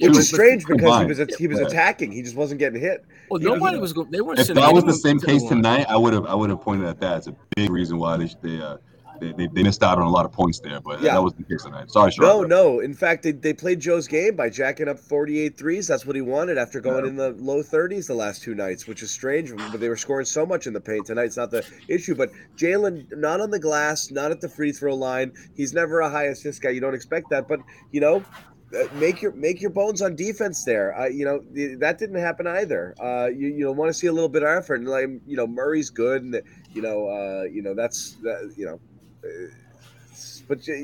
[0.00, 2.12] which Two is strange because he was he was attacking.
[2.12, 3.04] He just wasn't getting hit.
[3.30, 4.10] Well, You nobody he- was going.
[4.12, 4.38] They weren't.
[4.38, 7.00] If that was the same case tonight, I would have I would have pointed at
[7.00, 8.76] that as a big reason why they they uh,
[9.20, 10.80] they, they, they missed out on a lot of points there.
[10.80, 11.14] But Yeah.
[11.14, 11.90] that was the case tonight.
[11.90, 12.24] Sorry, Sean.
[12.26, 12.80] No, no.
[12.80, 15.86] In fact, they, they played Joe's game by jacking up 48 threes.
[15.86, 17.10] That's what he wanted after going Yeah.
[17.10, 19.52] in the low 30s the last two nights, which is strange.
[19.56, 21.24] But they were scoring so much in the paint tonight.
[21.24, 22.14] It's not the issue.
[22.14, 25.32] But Jaylen, not on the glass, not at the free throw line.
[25.54, 26.70] He's never a high assist guy.
[26.70, 27.48] You don't expect that.
[27.48, 27.60] But
[27.92, 28.24] you know,
[28.78, 30.94] uh, make your make your bones on defense there.
[30.98, 31.40] Uh, you know
[31.78, 32.94] that didn't happen either.
[33.02, 34.76] Uh, you you know want to see a little bit of effort.
[34.76, 36.38] And like you know Murray's good, and
[36.74, 38.78] you know uh, you know that's that you know.
[40.48, 40.74] But you,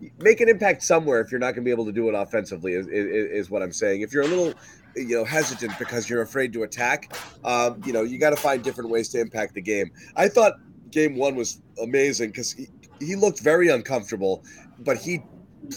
[0.00, 2.14] you make an impact somewhere if you're not going to be able to do it
[2.14, 4.00] offensively is, is, is what I'm saying.
[4.00, 4.54] If you're a little
[4.96, 7.14] you know hesitant because you're afraid to attack,
[7.44, 9.90] um, you know you got to find different ways to impact the game.
[10.16, 10.54] I thought
[10.90, 12.68] game one was amazing because he,
[12.98, 14.44] he looked very uncomfortable,
[14.80, 15.22] but he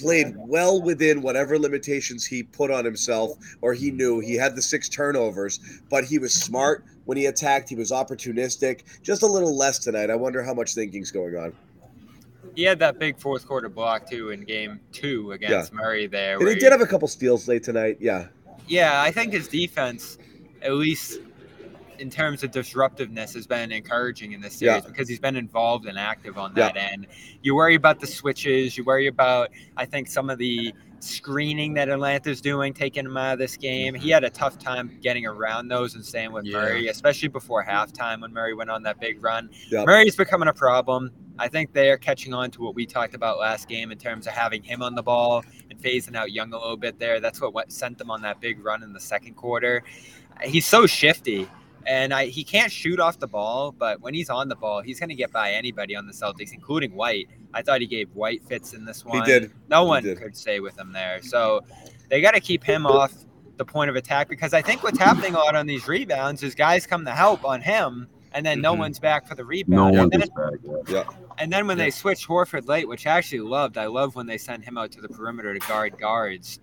[0.01, 3.31] played well within whatever limitations he put on himself
[3.61, 4.21] or he knew.
[4.21, 7.67] He had the six turnovers but he was smart when he attacked.
[7.69, 10.09] He was opportunistic just a little less tonight.
[10.09, 11.53] I wonder how much thinking's going on
[12.55, 16.37] He had that big fourth quarter block too in game two against Murray there.
[16.39, 18.27] and he did have a couple steals late tonight yeah
[18.67, 20.17] Yeah, I think his defense,
[20.61, 21.19] at least
[21.99, 24.87] in terms of disruptiveness, has been encouraging in this series Yeah.
[24.89, 26.69] because he's been involved and active on Yeah.
[26.71, 27.07] that end.
[27.41, 28.77] You worry about the switches.
[28.77, 30.73] You worry about, I think, some of the
[31.03, 33.93] screening that Atlanta's doing, taking him out of this game.
[33.93, 34.09] He mm-hmm.
[34.13, 36.57] had a tough time getting around those and staying with Yeah.
[36.57, 39.49] Murray, especially before halftime when Murray went on that big run.
[39.69, 41.11] yeah Murray's becoming a problem.
[41.39, 44.27] I think they are catching on to what we talked about last game in terms
[44.27, 47.19] of having him on the ball and phasing out Young a little bit there.
[47.19, 49.83] That's what sent them on that big run in the second quarter.
[50.43, 51.47] He's so shifty,
[51.87, 54.99] and I, he can't shoot off the ball, but when he's on the ball, he's
[54.99, 57.27] going to get by anybody on the Celtics, including White.
[57.53, 59.17] I thought he gave White fits in this one.
[59.19, 59.51] He did.
[59.69, 60.17] No one did.
[60.19, 61.21] could stay with him there.
[61.21, 61.61] So
[62.09, 63.13] they got to keep him off
[63.57, 66.55] the point of attack because I think what's happening a lot on these rebounds is
[66.55, 68.79] guys come to help on him, and then no Mhm.
[68.79, 69.95] one's back for the rebound.
[69.95, 70.87] one and, then, back.
[70.87, 71.03] Yeah.
[71.37, 74.39] and then when they switch Horford late, which I actually loved, I love when they
[74.39, 76.59] send him out to the perimeter to guard guards.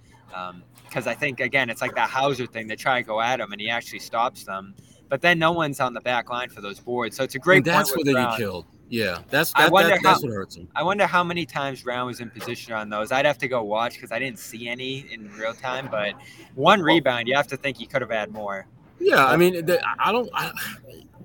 [0.85, 2.67] Because I think, again, it's like that Hauser thing.
[2.67, 4.75] They try to go at him, and he actually stops them.
[5.11, 7.17] But then no one's on the back line for those boards.
[7.17, 8.29] So it's a great And that's with they Brown.
[8.29, 8.67] get uh, killed.
[8.89, 10.69] Yeah, that's I wonder that, that's how- what hurts him.
[10.75, 13.13] I wonder how many times Brown was in position on those.
[13.13, 15.89] I'd have to go watch because I didn't see any in real time.
[15.91, 16.15] But
[16.55, 18.67] one rebound, you have to think he could have had more.
[18.99, 20.29] Yeah, I mean, the, I don't.
[20.35, 20.53] I,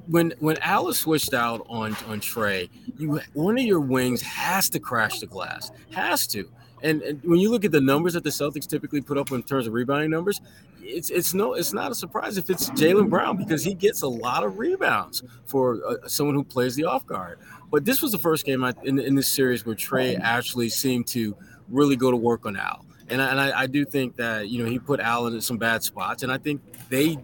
[0.08, 4.80] when when Alice switched out on on Trae, you one of your wings has to
[4.80, 6.50] crash the glass, has to.
[6.86, 9.42] And, and, when you look at the numbers that the Celtics typically put up in
[9.42, 10.40] terms of rebounding numbers,
[10.82, 14.08] it's it's no it's not a surprise if it's Jaylen Brown because he gets a
[14.08, 17.40] lot of rebounds for uh, someone who plays the off guard.
[17.72, 21.08] But this was the first game I, in, in this series where Trae actually seemed
[21.08, 21.36] to
[21.70, 22.86] really go to work on Al.
[23.10, 25.58] And I, and I, I do think that you know he put Al in some
[25.58, 27.18] bad spots, and I think they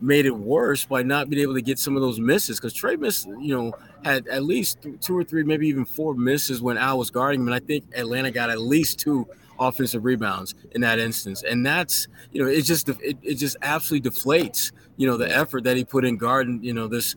[0.00, 2.98] made it worse by not being able to get some of those misses because Trae
[2.98, 3.72] missed, you know,
[4.08, 7.48] had at least two or three, maybe even four misses when Al was guarding him.
[7.48, 9.26] And I think Atlanta got at least two
[9.58, 11.42] offensive rebounds in that instance.
[11.42, 15.64] And that's, you know, it just it, it just absolutely deflates, you know, the effort
[15.64, 17.16] that he put in guarding, you know, this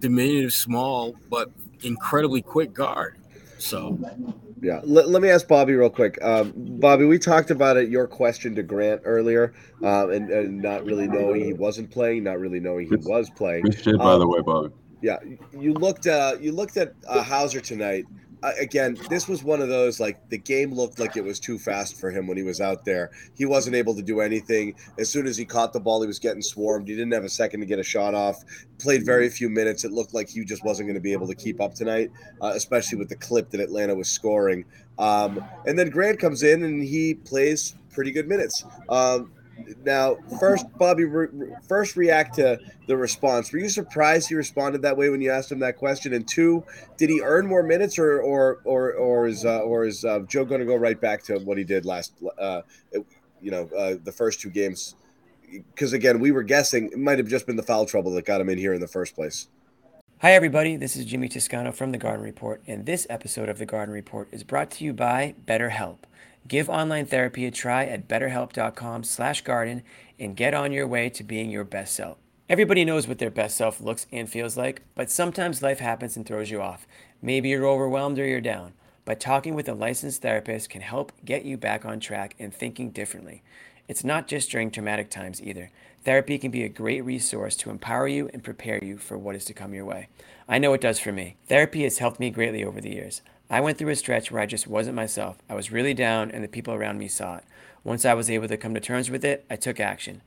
[0.00, 1.50] diminutive, small but
[1.82, 3.16] incredibly quick guard.
[3.58, 3.98] So
[4.60, 4.80] yeah.
[4.84, 6.18] Let, let me ask Bobby real quick.
[6.22, 10.84] Um, Bobby, we talked about it, your question to Grant earlier, um, and, and, not
[10.84, 13.64] really knowing he wasn't playing, not really knowing he was playing.
[13.64, 14.70] Good shit, by um, the way, Bobby.
[15.00, 15.18] Yeah,
[15.52, 16.06] you looked.
[16.06, 18.06] Uh, you looked at uh, Hauser tonight
[18.42, 21.98] again, this was one of those like the game looked like it was too fast
[21.98, 23.10] for him when he was out there.
[23.34, 24.74] He wasn't able to do anything.
[24.98, 26.88] As soon as he caught the ball, he was getting swarmed.
[26.88, 28.44] He didn't have a second to get a shot off.
[28.78, 29.84] Played very few minutes.
[29.84, 32.52] It looked like he just wasn't going to be able to keep up tonight, uh,
[32.54, 34.64] especially with the clip that Atlanta was scoring.
[34.98, 38.64] Um, and then Grant comes in and he plays pretty good minutes.
[38.88, 39.32] Um,
[39.84, 41.28] now, first, Bobby, re-
[41.66, 43.52] first react to the response.
[43.52, 46.12] Were you surprised he responded that way when you asked him that question?
[46.14, 46.64] And two,
[46.96, 50.44] did he earn more minutes, or or or or is uh, or is uh, Joe
[50.44, 52.12] going to go right back to what he did last?
[52.38, 52.62] Uh,
[53.40, 54.94] you know, uh, the first two games.
[55.50, 58.40] Because again, we were guessing it might have just been the foul trouble that got
[58.40, 59.48] him in here in the first place.
[60.20, 60.76] Hi, everybody.
[60.76, 64.28] This is Jimmy Toscano from the Garden Report, and this episode of the Garden Report
[64.32, 65.98] is brought to you by BetterHelp.
[66.46, 69.82] Give online therapy a try at betterhelp.com/garden
[70.18, 72.18] and get on your way to being your best self.
[72.48, 76.24] Everybody knows what their best self looks and feels like, but sometimes life happens and
[76.24, 76.86] throws you off.
[77.20, 78.72] Maybe you're overwhelmed or you're down.
[79.04, 82.90] But talking with a licensed therapist can help get you back on track and thinking
[82.90, 83.42] differently.
[83.88, 85.70] It's not just during traumatic times either.
[86.04, 89.46] Therapy can be a great resource to empower you and prepare you for what is
[89.46, 90.08] to come your way.
[90.46, 91.36] I know it does for me.
[91.48, 93.22] Therapy has helped me greatly over the years.
[93.50, 95.38] I went through a stretch where I just wasn't myself.
[95.48, 97.44] I was really down, and the people around me saw it.
[97.82, 100.20] Once I was able to come to terms with it, I took action.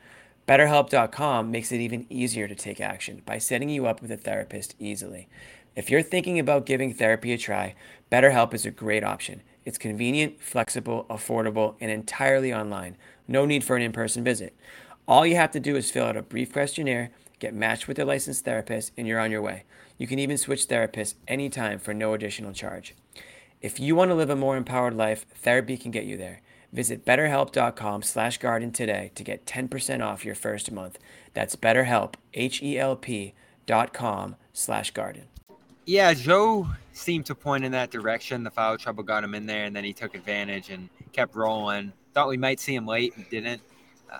[0.47, 4.75] BetterHelp.com makes it even easier to take action by setting you up with a therapist
[4.79, 5.27] easily.
[5.75, 7.75] If you're thinking about giving therapy a try,
[8.11, 9.43] BetterHelp is a great option.
[9.65, 12.97] It's convenient, flexible, affordable, and entirely online.
[13.27, 14.55] No need for an in person visit.
[15.07, 18.05] All you have to do is fill out a brief questionnaire, get matched with a
[18.05, 19.63] licensed therapist, and you're on your way.
[19.99, 22.95] You can even switch therapists anytime for no additional charge.
[23.61, 26.41] If you want to live a more empowered life, therapy can get you there.
[26.73, 30.97] Visit betterhelp.com slash garden today to get 10% off your first month.
[31.35, 33.33] That's betterhelp, H-E-L-P
[33.67, 35.25] dot com slash garden.
[35.85, 38.43] Yeah, Joe seemed to point in that direction.
[38.43, 41.93] The foul trouble got him in there, and then he took advantage and kept rolling.
[42.13, 43.61] Thought we might see him late, didn't.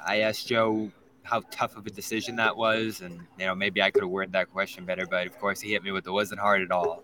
[0.06, 0.92] I asked Joe
[1.24, 4.34] how tough of a decision that was, and you know maybe I could have worded
[4.34, 7.04] that question better, but of course he hit me with it wasn't hard at all.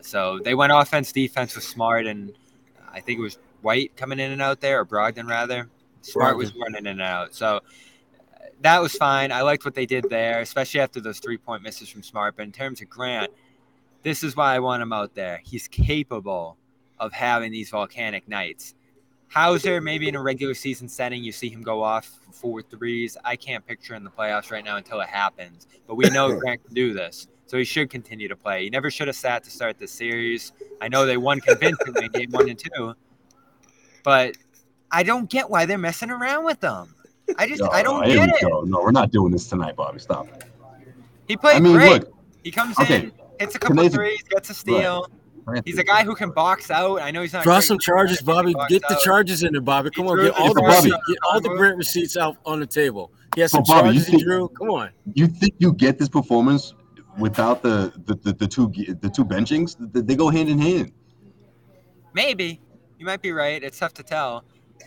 [0.00, 2.32] So they went offense, defense was smart, and
[2.92, 5.68] I think it was White coming in and out there, or Brogdon rather.
[6.02, 7.34] Smart was running in and out.
[7.34, 7.60] So uh,
[8.60, 9.32] that was fine.
[9.32, 12.36] I liked what they did there, especially after those three point misses from Smart.
[12.36, 13.32] But in terms of Grant,
[14.02, 15.40] this is why I want him out there.
[15.44, 16.56] He's capable
[16.98, 18.74] of having these volcanic nights.
[19.28, 23.16] Hauser, maybe in a regular season setting, you see him go off four threes.
[23.24, 25.66] I can't picture in the playoffs right now until it happens.
[25.86, 27.28] But we know Grant can do this.
[27.48, 28.64] So he should continue to play.
[28.64, 30.52] He never should have sat to start the series.
[30.82, 32.94] I know they won convincingly in game one and two,
[34.04, 34.36] but
[34.90, 36.94] I don't get why they're messing around with them.
[37.38, 38.34] I just I don't get it.
[38.42, 38.62] Go.
[38.62, 39.98] No, we're not doing this tonight, Bobby.
[39.98, 40.28] Stop.
[41.26, 42.02] He played I mean, great.
[42.02, 43.04] Look, he comes okay.
[43.04, 45.08] in, hits a couple threes, gets a steal.
[45.46, 45.62] Right.
[45.64, 47.00] He's a guy who can box out.
[47.00, 47.44] I know he's not.
[47.44, 48.54] Draw some charges, Bobby.
[48.68, 49.00] Get the out.
[49.00, 49.90] charges in there, Bobby.
[49.90, 53.10] Come on, get all the receipts, get all the Grant receipts out on the table.
[53.34, 54.48] He has some so, Bobby, charges he drew.
[54.48, 54.90] Come on.
[55.14, 56.74] You think you get this performance
[57.18, 58.68] without the the, the, the two
[59.00, 60.92] the two benchings, they go hand in hand.
[62.14, 62.60] Maybe
[62.98, 63.62] you might be right.
[63.62, 64.44] It's tough to tell.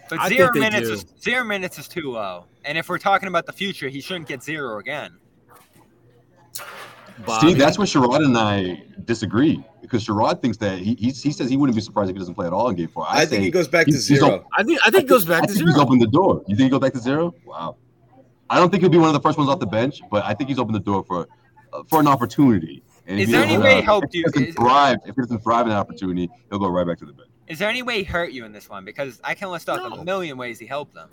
[0.09, 2.45] But zero minutes is zero minutes is too low.
[2.65, 5.17] And if we're talking about the future, he shouldn't get zero again.
[7.25, 7.49] Bobby.
[7.49, 11.49] See, that's where Sherrod and I disagree because Sherrod thinks that he, he, he says
[11.49, 13.05] he wouldn't be surprised if he doesn't play at all in Game Four.
[13.07, 14.45] I, I think he goes back to zero.
[14.57, 15.67] I think I think he goes back I to zero.
[15.67, 16.43] He's opened the door.
[16.47, 17.35] You think he goes back to zero?
[17.45, 17.77] Wow.
[18.49, 20.33] I don't think he'll be one of the first ones off the bench, but I
[20.33, 21.27] think he's opened the door for
[21.87, 22.83] for an opportunity.
[23.07, 24.25] And is there any way he helped you?
[24.33, 27.13] If thrive, if he doesn't thrive in that opportunity, he'll go right back to the
[27.13, 27.29] bench.
[27.47, 28.85] Is there any way he hurt you in this one?
[28.85, 29.97] Because I can list off no.
[29.97, 31.09] a million ways he helped them.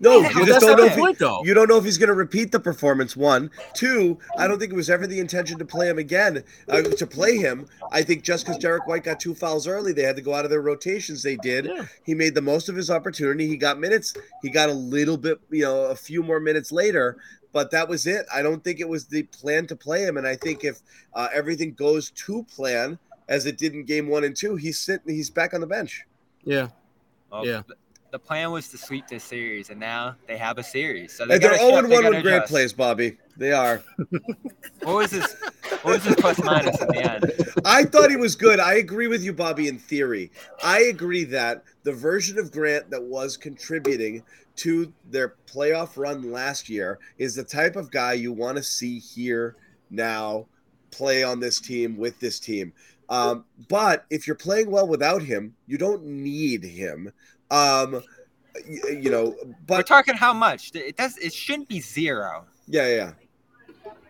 [0.00, 1.42] No, you just don't know if he, though.
[1.42, 3.16] you don't know if he's going to repeat the performance.
[3.16, 4.18] One, two.
[4.36, 6.44] I don't think it was ever the intention to play him again.
[6.68, 10.02] Uh, to play him, I think just because Derrick White got two fouls early, they
[10.02, 11.22] had to go out of their rotations.
[11.22, 11.66] They did.
[11.66, 11.86] Yeah.
[12.04, 13.48] He made the most of his opportunity.
[13.48, 14.14] He got minutes.
[14.40, 17.18] He got a little bit, you know, a few more minutes later.
[17.58, 18.24] But that was it.
[18.32, 20.16] I don't think it was the plan to play him.
[20.16, 20.78] And I think if
[21.12, 25.12] uh, everything goes to plan as it did in game one and two, he's sitting.
[25.12, 26.06] He's back on the bench.
[26.44, 26.68] Yeah.
[27.32, 27.62] Well, Yeah.
[28.10, 31.12] Th- The plan was to sweep this series, and now they have a series.
[31.16, 33.18] So they they're gotta 0 shut- and they 1 gotta with Grant plays, Bobby.
[33.36, 33.82] They are.
[34.82, 35.26] What was his?
[35.82, 37.32] What was his plus minus in the end?
[37.64, 38.58] I thought he was good.
[38.60, 40.30] I agree with you, Bobby, in theory.
[40.62, 44.22] I agree that the version of Grant that was contributing
[44.56, 48.98] to their playoff run last year is the type of guy you want to see
[48.98, 49.56] here
[49.90, 50.46] now
[50.90, 52.72] play on this team with this team.
[53.08, 57.12] Um, but if you're playing well without him, you don't need him.
[57.50, 58.02] Um,
[58.68, 59.34] y- you know,
[59.66, 60.72] but We're talking how much?
[60.74, 61.16] It does.
[61.18, 62.44] It shouldn't be zero.
[62.66, 63.12] yeah, yeah.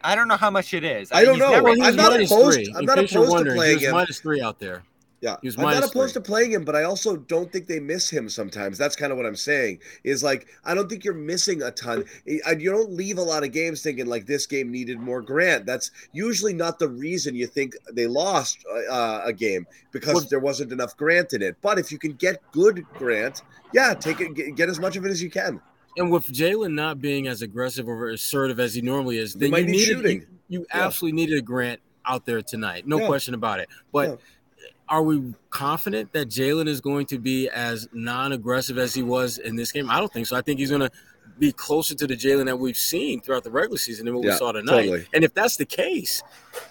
[0.04, 1.10] I don't know how much it is.
[1.10, 1.50] I don't he's know.
[1.50, 2.72] never- Well, I'm not minus opposed- three.
[2.74, 3.90] I'm In not case opposed to wondering, he playing him.
[3.92, 4.82] minus three out there.
[5.20, 6.22] Yeah, He was I'm not opposed three.
[6.22, 8.78] to playing him, but I also don't think they miss him sometimes.
[8.78, 9.80] That's kind of what I'm saying.
[10.04, 12.04] Is like I don't think you're missing a ton.
[12.24, 15.66] You don't leave a lot of games thinking like this game needed more Grant.
[15.66, 18.58] That's usually not the reason you think they lost
[18.88, 21.56] uh, a game because Well- there wasn't enough Grant in it.
[21.62, 23.42] But if you can get good Grant,
[23.74, 25.60] yeah, take it, get, as much of it as you can.
[25.96, 29.50] And with Jaylen not being as aggressive or assertive as he normally is, You then
[29.50, 30.26] might you need needed shooting.
[30.48, 30.86] you Yeah.
[30.86, 32.86] absolutely needed a Grant out there tonight.
[32.86, 33.06] No Yeah.
[33.08, 33.68] question about it.
[33.92, 34.20] But
[34.88, 39.56] are we confident that Jaylen is going to be as non-aggressive as he was in
[39.56, 39.90] this game?
[39.90, 40.36] I don't think so.
[40.36, 40.90] I think he's going to
[41.38, 44.32] be closer to the Jaylen that we've seen throughout the regular season than what we
[44.32, 44.82] saw tonight.
[44.82, 45.06] totally.
[45.14, 46.22] And if that's the case,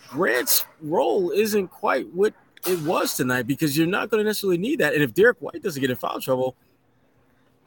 [0.09, 2.33] Grant's role isn't quite what
[2.67, 4.93] it was tonight because you're not going to necessarily need that.
[4.93, 6.55] And if Derrick White doesn't get in foul trouble,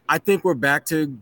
[0.09, 1.17] I think we're back to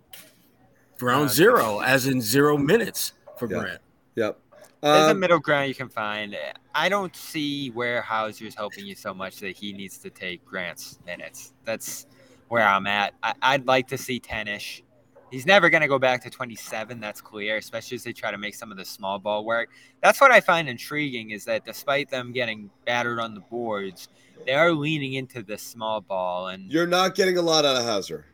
[0.98, 1.34] ground Yeah.
[1.34, 3.58] zero, as in zero minutes for Yeah.
[3.60, 3.80] Grant.
[4.16, 4.38] Yep.
[4.80, 6.36] There's a Um, middle ground you can find.
[6.74, 11.00] I don't see where Hauser's helping you so much that he needs to take Grant's
[11.04, 11.52] minutes.
[11.64, 12.06] That's
[12.48, 13.14] where I'm at.
[13.22, 14.84] I, I'd like to see 10 ish.
[15.30, 17.00] He's never going to go back to 27.
[17.00, 19.70] That's clear, especially as they try to make some of the small ball work.
[20.02, 24.08] That's what I find intriguing is that despite them getting battered on the boards,
[24.46, 26.48] they are leaning into the small ball.
[26.48, 28.26] And you're not getting a lot out of Hauser.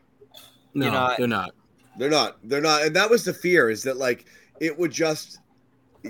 [0.73, 1.51] No, know, they're not.
[1.97, 2.37] They're not.
[2.43, 2.83] They're not.
[2.83, 4.25] And that was the fear is that like
[4.59, 5.39] it would just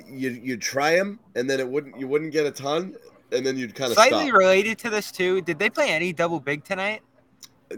[0.08, 2.96] you you'd try them, and then it wouldn't you wouldn't get a ton
[3.32, 4.38] and then you'd kind of slightly stop.
[4.38, 7.02] related to this, too, did they play any double big tonight?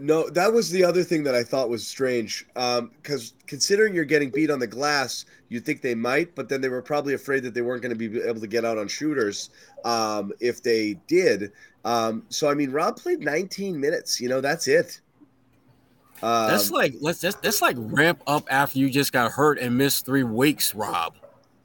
[0.00, 2.46] No, that was the other thing that I thought was strange.
[2.56, 6.60] Um, because considering you're getting beat on the glass, you'd think they might, but then
[6.60, 8.86] they were probably afraid that they weren't going to be able to get out on
[8.86, 9.50] shooters
[9.84, 11.52] um, if they did.
[11.84, 14.20] Um, so I mean, Rob played 19 minutes.
[14.20, 15.00] You know, that's it.
[16.20, 19.78] Um, That's like let's that's, that's like ramp up after you just got hurt and
[19.78, 21.14] missed three weeks, Rob.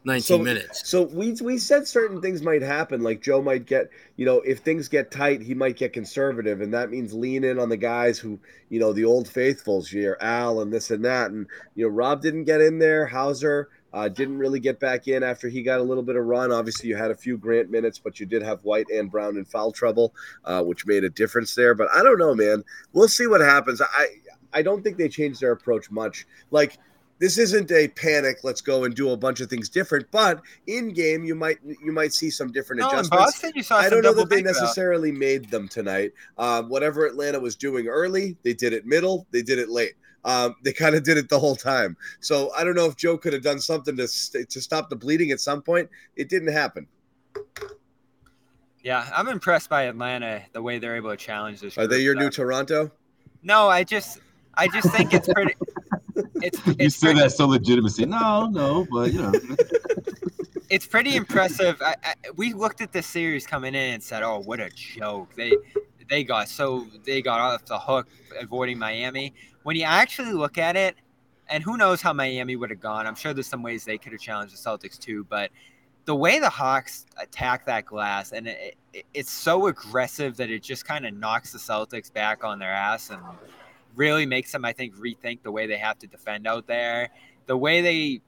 [0.06, 0.90] 19 so, minutes.
[0.90, 3.02] So we we said certain things might happen.
[3.02, 6.74] Like Joe might get, you know, if things get tight, he might get conservative, and
[6.74, 8.40] that means lean in on the guys who,
[8.70, 11.32] you know, the old faithfuls, here, Al and this and that.
[11.32, 13.06] And you know, Rob didn't get in there.
[13.06, 16.52] Hauser uh, didn't really get back in after he got a little bit of run.
[16.52, 19.46] Obviously, you had a few Grant minutes, but you did have White and Brown in
[19.46, 21.76] foul trouble, uh, which made a difference there.
[21.76, 22.64] But I don't know, man.
[22.92, 23.82] We'll see what happens.
[23.82, 24.08] I
[24.54, 26.26] I don't think they changed their approach much.
[26.52, 26.78] Like
[27.20, 28.40] this isn't a panic.
[28.44, 30.10] Let's go and do a bunch of things different.
[30.12, 33.10] But in game, you might you might see some different No, adjustments.
[33.10, 36.12] Boston, you saw I don't know that they necessarily made them tonight.
[36.38, 39.28] Um, whatever Atlanta was doing early, they did it middle.
[39.32, 39.94] They did it late.
[40.26, 41.96] Um, they kind of did it the whole time.
[42.20, 44.96] So I don't know if Joe could have done something to st- to stop the
[44.96, 45.90] bleeding at some point.
[46.16, 46.88] It didn't happen.
[48.84, 51.78] Yeah, I'm impressed by Atlanta the way they're able to challenge this.
[51.78, 52.24] Are they your though.
[52.24, 52.92] new Toronto?
[53.42, 54.20] No, I just,
[54.56, 55.54] I just think it's pretty.
[56.36, 58.06] It's You it's say pretty, that so legitimacy.
[58.06, 59.32] No, no, but you know,
[60.70, 61.82] it's pretty impressive.
[61.82, 65.34] I, I, we looked at this series coming in and said, "Oh, what a joke!"
[65.36, 65.54] They
[66.10, 68.08] they got so they got off the hook
[68.40, 69.34] avoiding Miami.
[69.64, 70.96] When you actually look at it,
[71.50, 73.08] and who knows how Miami would have gone?
[73.08, 75.52] I'm sure there's some ways they could have challenged the Celtics too, but
[76.06, 80.62] the way the Hawks attack that glass and it, it, it's so aggressive that it
[80.62, 83.22] just kind of knocks the Celtics back on their ass and
[83.96, 87.10] really makes them, I think, rethink the way they have to defend out there.
[87.46, 88.22] The way they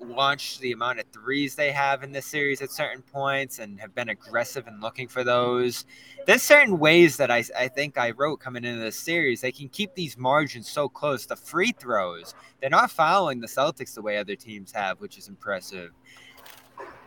[0.00, 3.94] launch the amount of threes they have in this series at certain points and have
[3.94, 5.84] been aggressive in looking for those.
[6.26, 9.40] There's certain ways that I, I think I wrote coming into this series.
[9.40, 11.26] They can keep these margins so close.
[11.26, 15.28] The free throws, they're not following the Celtics the way other teams have, which is
[15.28, 15.92] impressive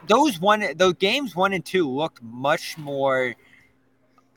[0.08, 3.36] those one those games one and two looked much more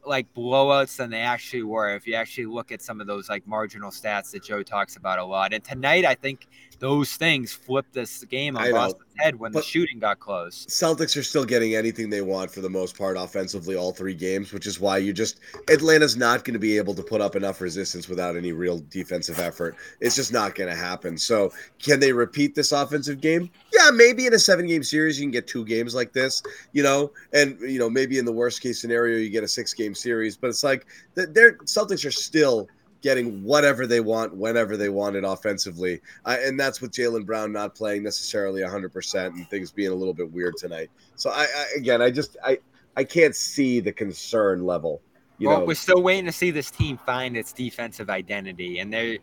[0.07, 3.47] like blowouts than they actually were if you actually look at some of those like
[3.47, 5.53] marginal stats that Joe talks about a lot.
[5.53, 6.47] And tonight, I think
[6.79, 10.65] those things flipped this game on Boston's head when the shooting got close.
[10.67, 14.53] Celtics are still getting anything they want for the most part offensively all three games,
[14.53, 17.61] which is why you just Atlanta's not going to be able to put up enough
[17.61, 19.77] resistance without any real defensive effort.
[20.01, 21.19] It's just not going to happen.
[21.19, 23.51] So, can they repeat this offensive game?
[23.79, 26.83] Yeah, maybe in a seven game series you can get two games like this, you
[26.83, 29.95] know, and you know maybe in the worst case scenario you get a six game
[29.95, 32.69] series, but it's like the their Celtics are still
[33.03, 36.01] getting whatever they want whenever they want it offensively.
[36.25, 40.15] Uh, and that's with Jaylen Brown not playing necessarily 100% and things being a little
[40.15, 40.91] bit weird tonight.
[41.15, 42.59] So I, I again, I just I
[42.97, 45.01] I can't see the concern level.
[45.39, 48.93] You well, know, we're still waiting to see this team find its defensive identity, and
[48.93, 49.19] they're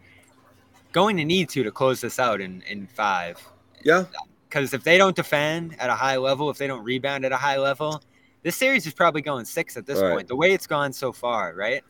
[0.94, 3.38] going to need to to close this out in in five.
[3.84, 4.06] Yeah.
[4.48, 7.38] Because if they don't defend at a high level, if they don't rebound at a
[7.38, 8.02] high level,
[8.44, 10.28] this series is probably going six at this All point.
[10.28, 11.84] The way it's gone so far, right?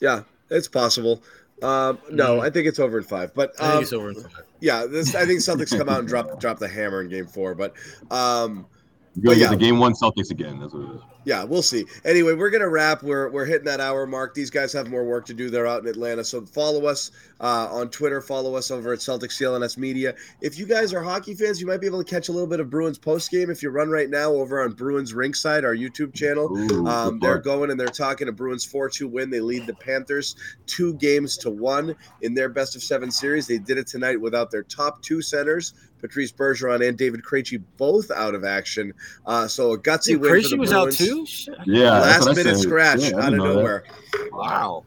[0.00, 1.22] Yeah, it's possible.
[1.62, 3.34] Um, no, I think it's over in five.
[3.34, 4.44] But I think um, it's over in five.
[4.60, 7.54] Yeah, this I think Celtics come out and drop drop the hammer in Game Four.
[7.54, 7.72] But
[8.10, 8.66] um,
[9.16, 10.60] You're gonna yeah, get the game one Celtics again.
[10.60, 11.00] That's what it is.
[11.24, 11.86] yeah, we'll see.
[12.04, 13.02] Anyway, we're gonna wrap.
[13.02, 14.34] We're we're hitting that hour mark.
[14.34, 15.48] These guys have more work to do.
[15.48, 17.10] They're out in Atlanta, so follow us
[17.40, 18.20] uh, on Twitter.
[18.20, 20.14] Follow us over at Celtics CLNS Media.
[20.42, 22.60] If you guys are hockey fans, you might be able to catch a little bit
[22.60, 26.12] of Bruins post game if you run right now over on Bruins Ringside, our YouTube
[26.14, 26.54] channel.
[26.56, 29.30] Ooh, Um, they're going and they're talking a Bruins 4 2 win.
[29.30, 30.36] They lead the Panthers
[30.66, 33.46] two games to one in their best of seven series.
[33.46, 38.10] They did it tonight without their top two centers, Patrice Bergeron and David Krejci, both
[38.10, 38.92] out of action.
[39.26, 40.42] Uh, so a gutsy Dude, win.
[40.42, 41.26] for the was out too.
[41.66, 42.58] Yeah, Last minute said.
[42.58, 43.54] scratch Yeah, out of didn't that.
[43.54, 43.84] nowhere.
[44.32, 44.84] Wow.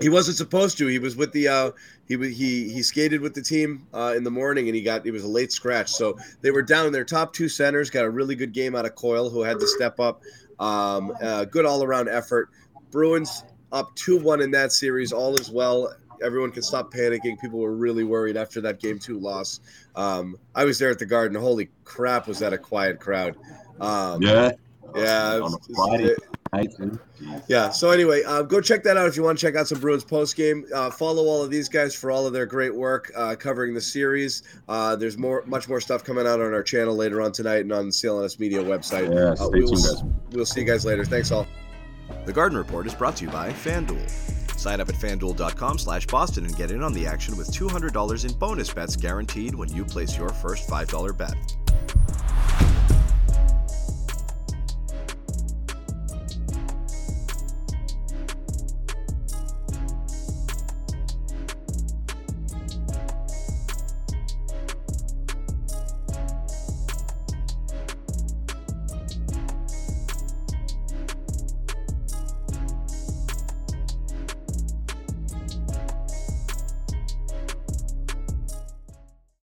[0.00, 0.86] He wasn't supposed to.
[0.86, 1.70] He was with the uh,
[2.06, 5.04] he wa- he he skated with the team uh, in the morning, and he got
[5.06, 5.90] it was a late scratch.
[5.90, 7.90] So they were down their top two centers.
[7.90, 10.22] Got a really good game out of Coyle, who had to step up.
[10.60, 12.50] Um, uh, good all around effort.
[12.92, 15.12] Bruins up two one in that series.
[15.12, 15.92] All is well.
[16.22, 17.38] Everyone can stop panicking.
[17.40, 19.60] People were really worried after that game two loss.
[19.96, 21.40] Um, I was there at the Garden.
[21.40, 23.36] Holy crap, was that a quiet crowd?
[23.80, 24.52] Um, Yeah.
[24.94, 25.34] yeah.
[25.34, 26.18] On was- a Friday it-
[26.52, 26.70] night.
[27.48, 27.70] yeah.
[27.70, 30.04] So anyway, uh, go check that out if you want to check out some Bruins
[30.04, 30.66] post game.
[30.74, 33.80] Uh, follow all of these guys for all of their great work uh, covering the
[33.80, 34.42] series.
[34.68, 37.72] Uh, there's more, much more stuff coming out on our channel later on tonight and
[37.72, 39.12] on the CLNS Media website.
[39.12, 40.02] Yeah, Uh, stay we tuned, s- guys.
[40.32, 41.04] we'll see you guys later.
[41.04, 41.46] Thanks all.
[42.26, 44.31] The Garden Report is brought to you by FanDuel.
[44.62, 48.32] Sign up at fanduel.com slash Boston and get in on the action with $200 in
[48.38, 51.34] bonus bets guaranteed when you place your first $5 bet.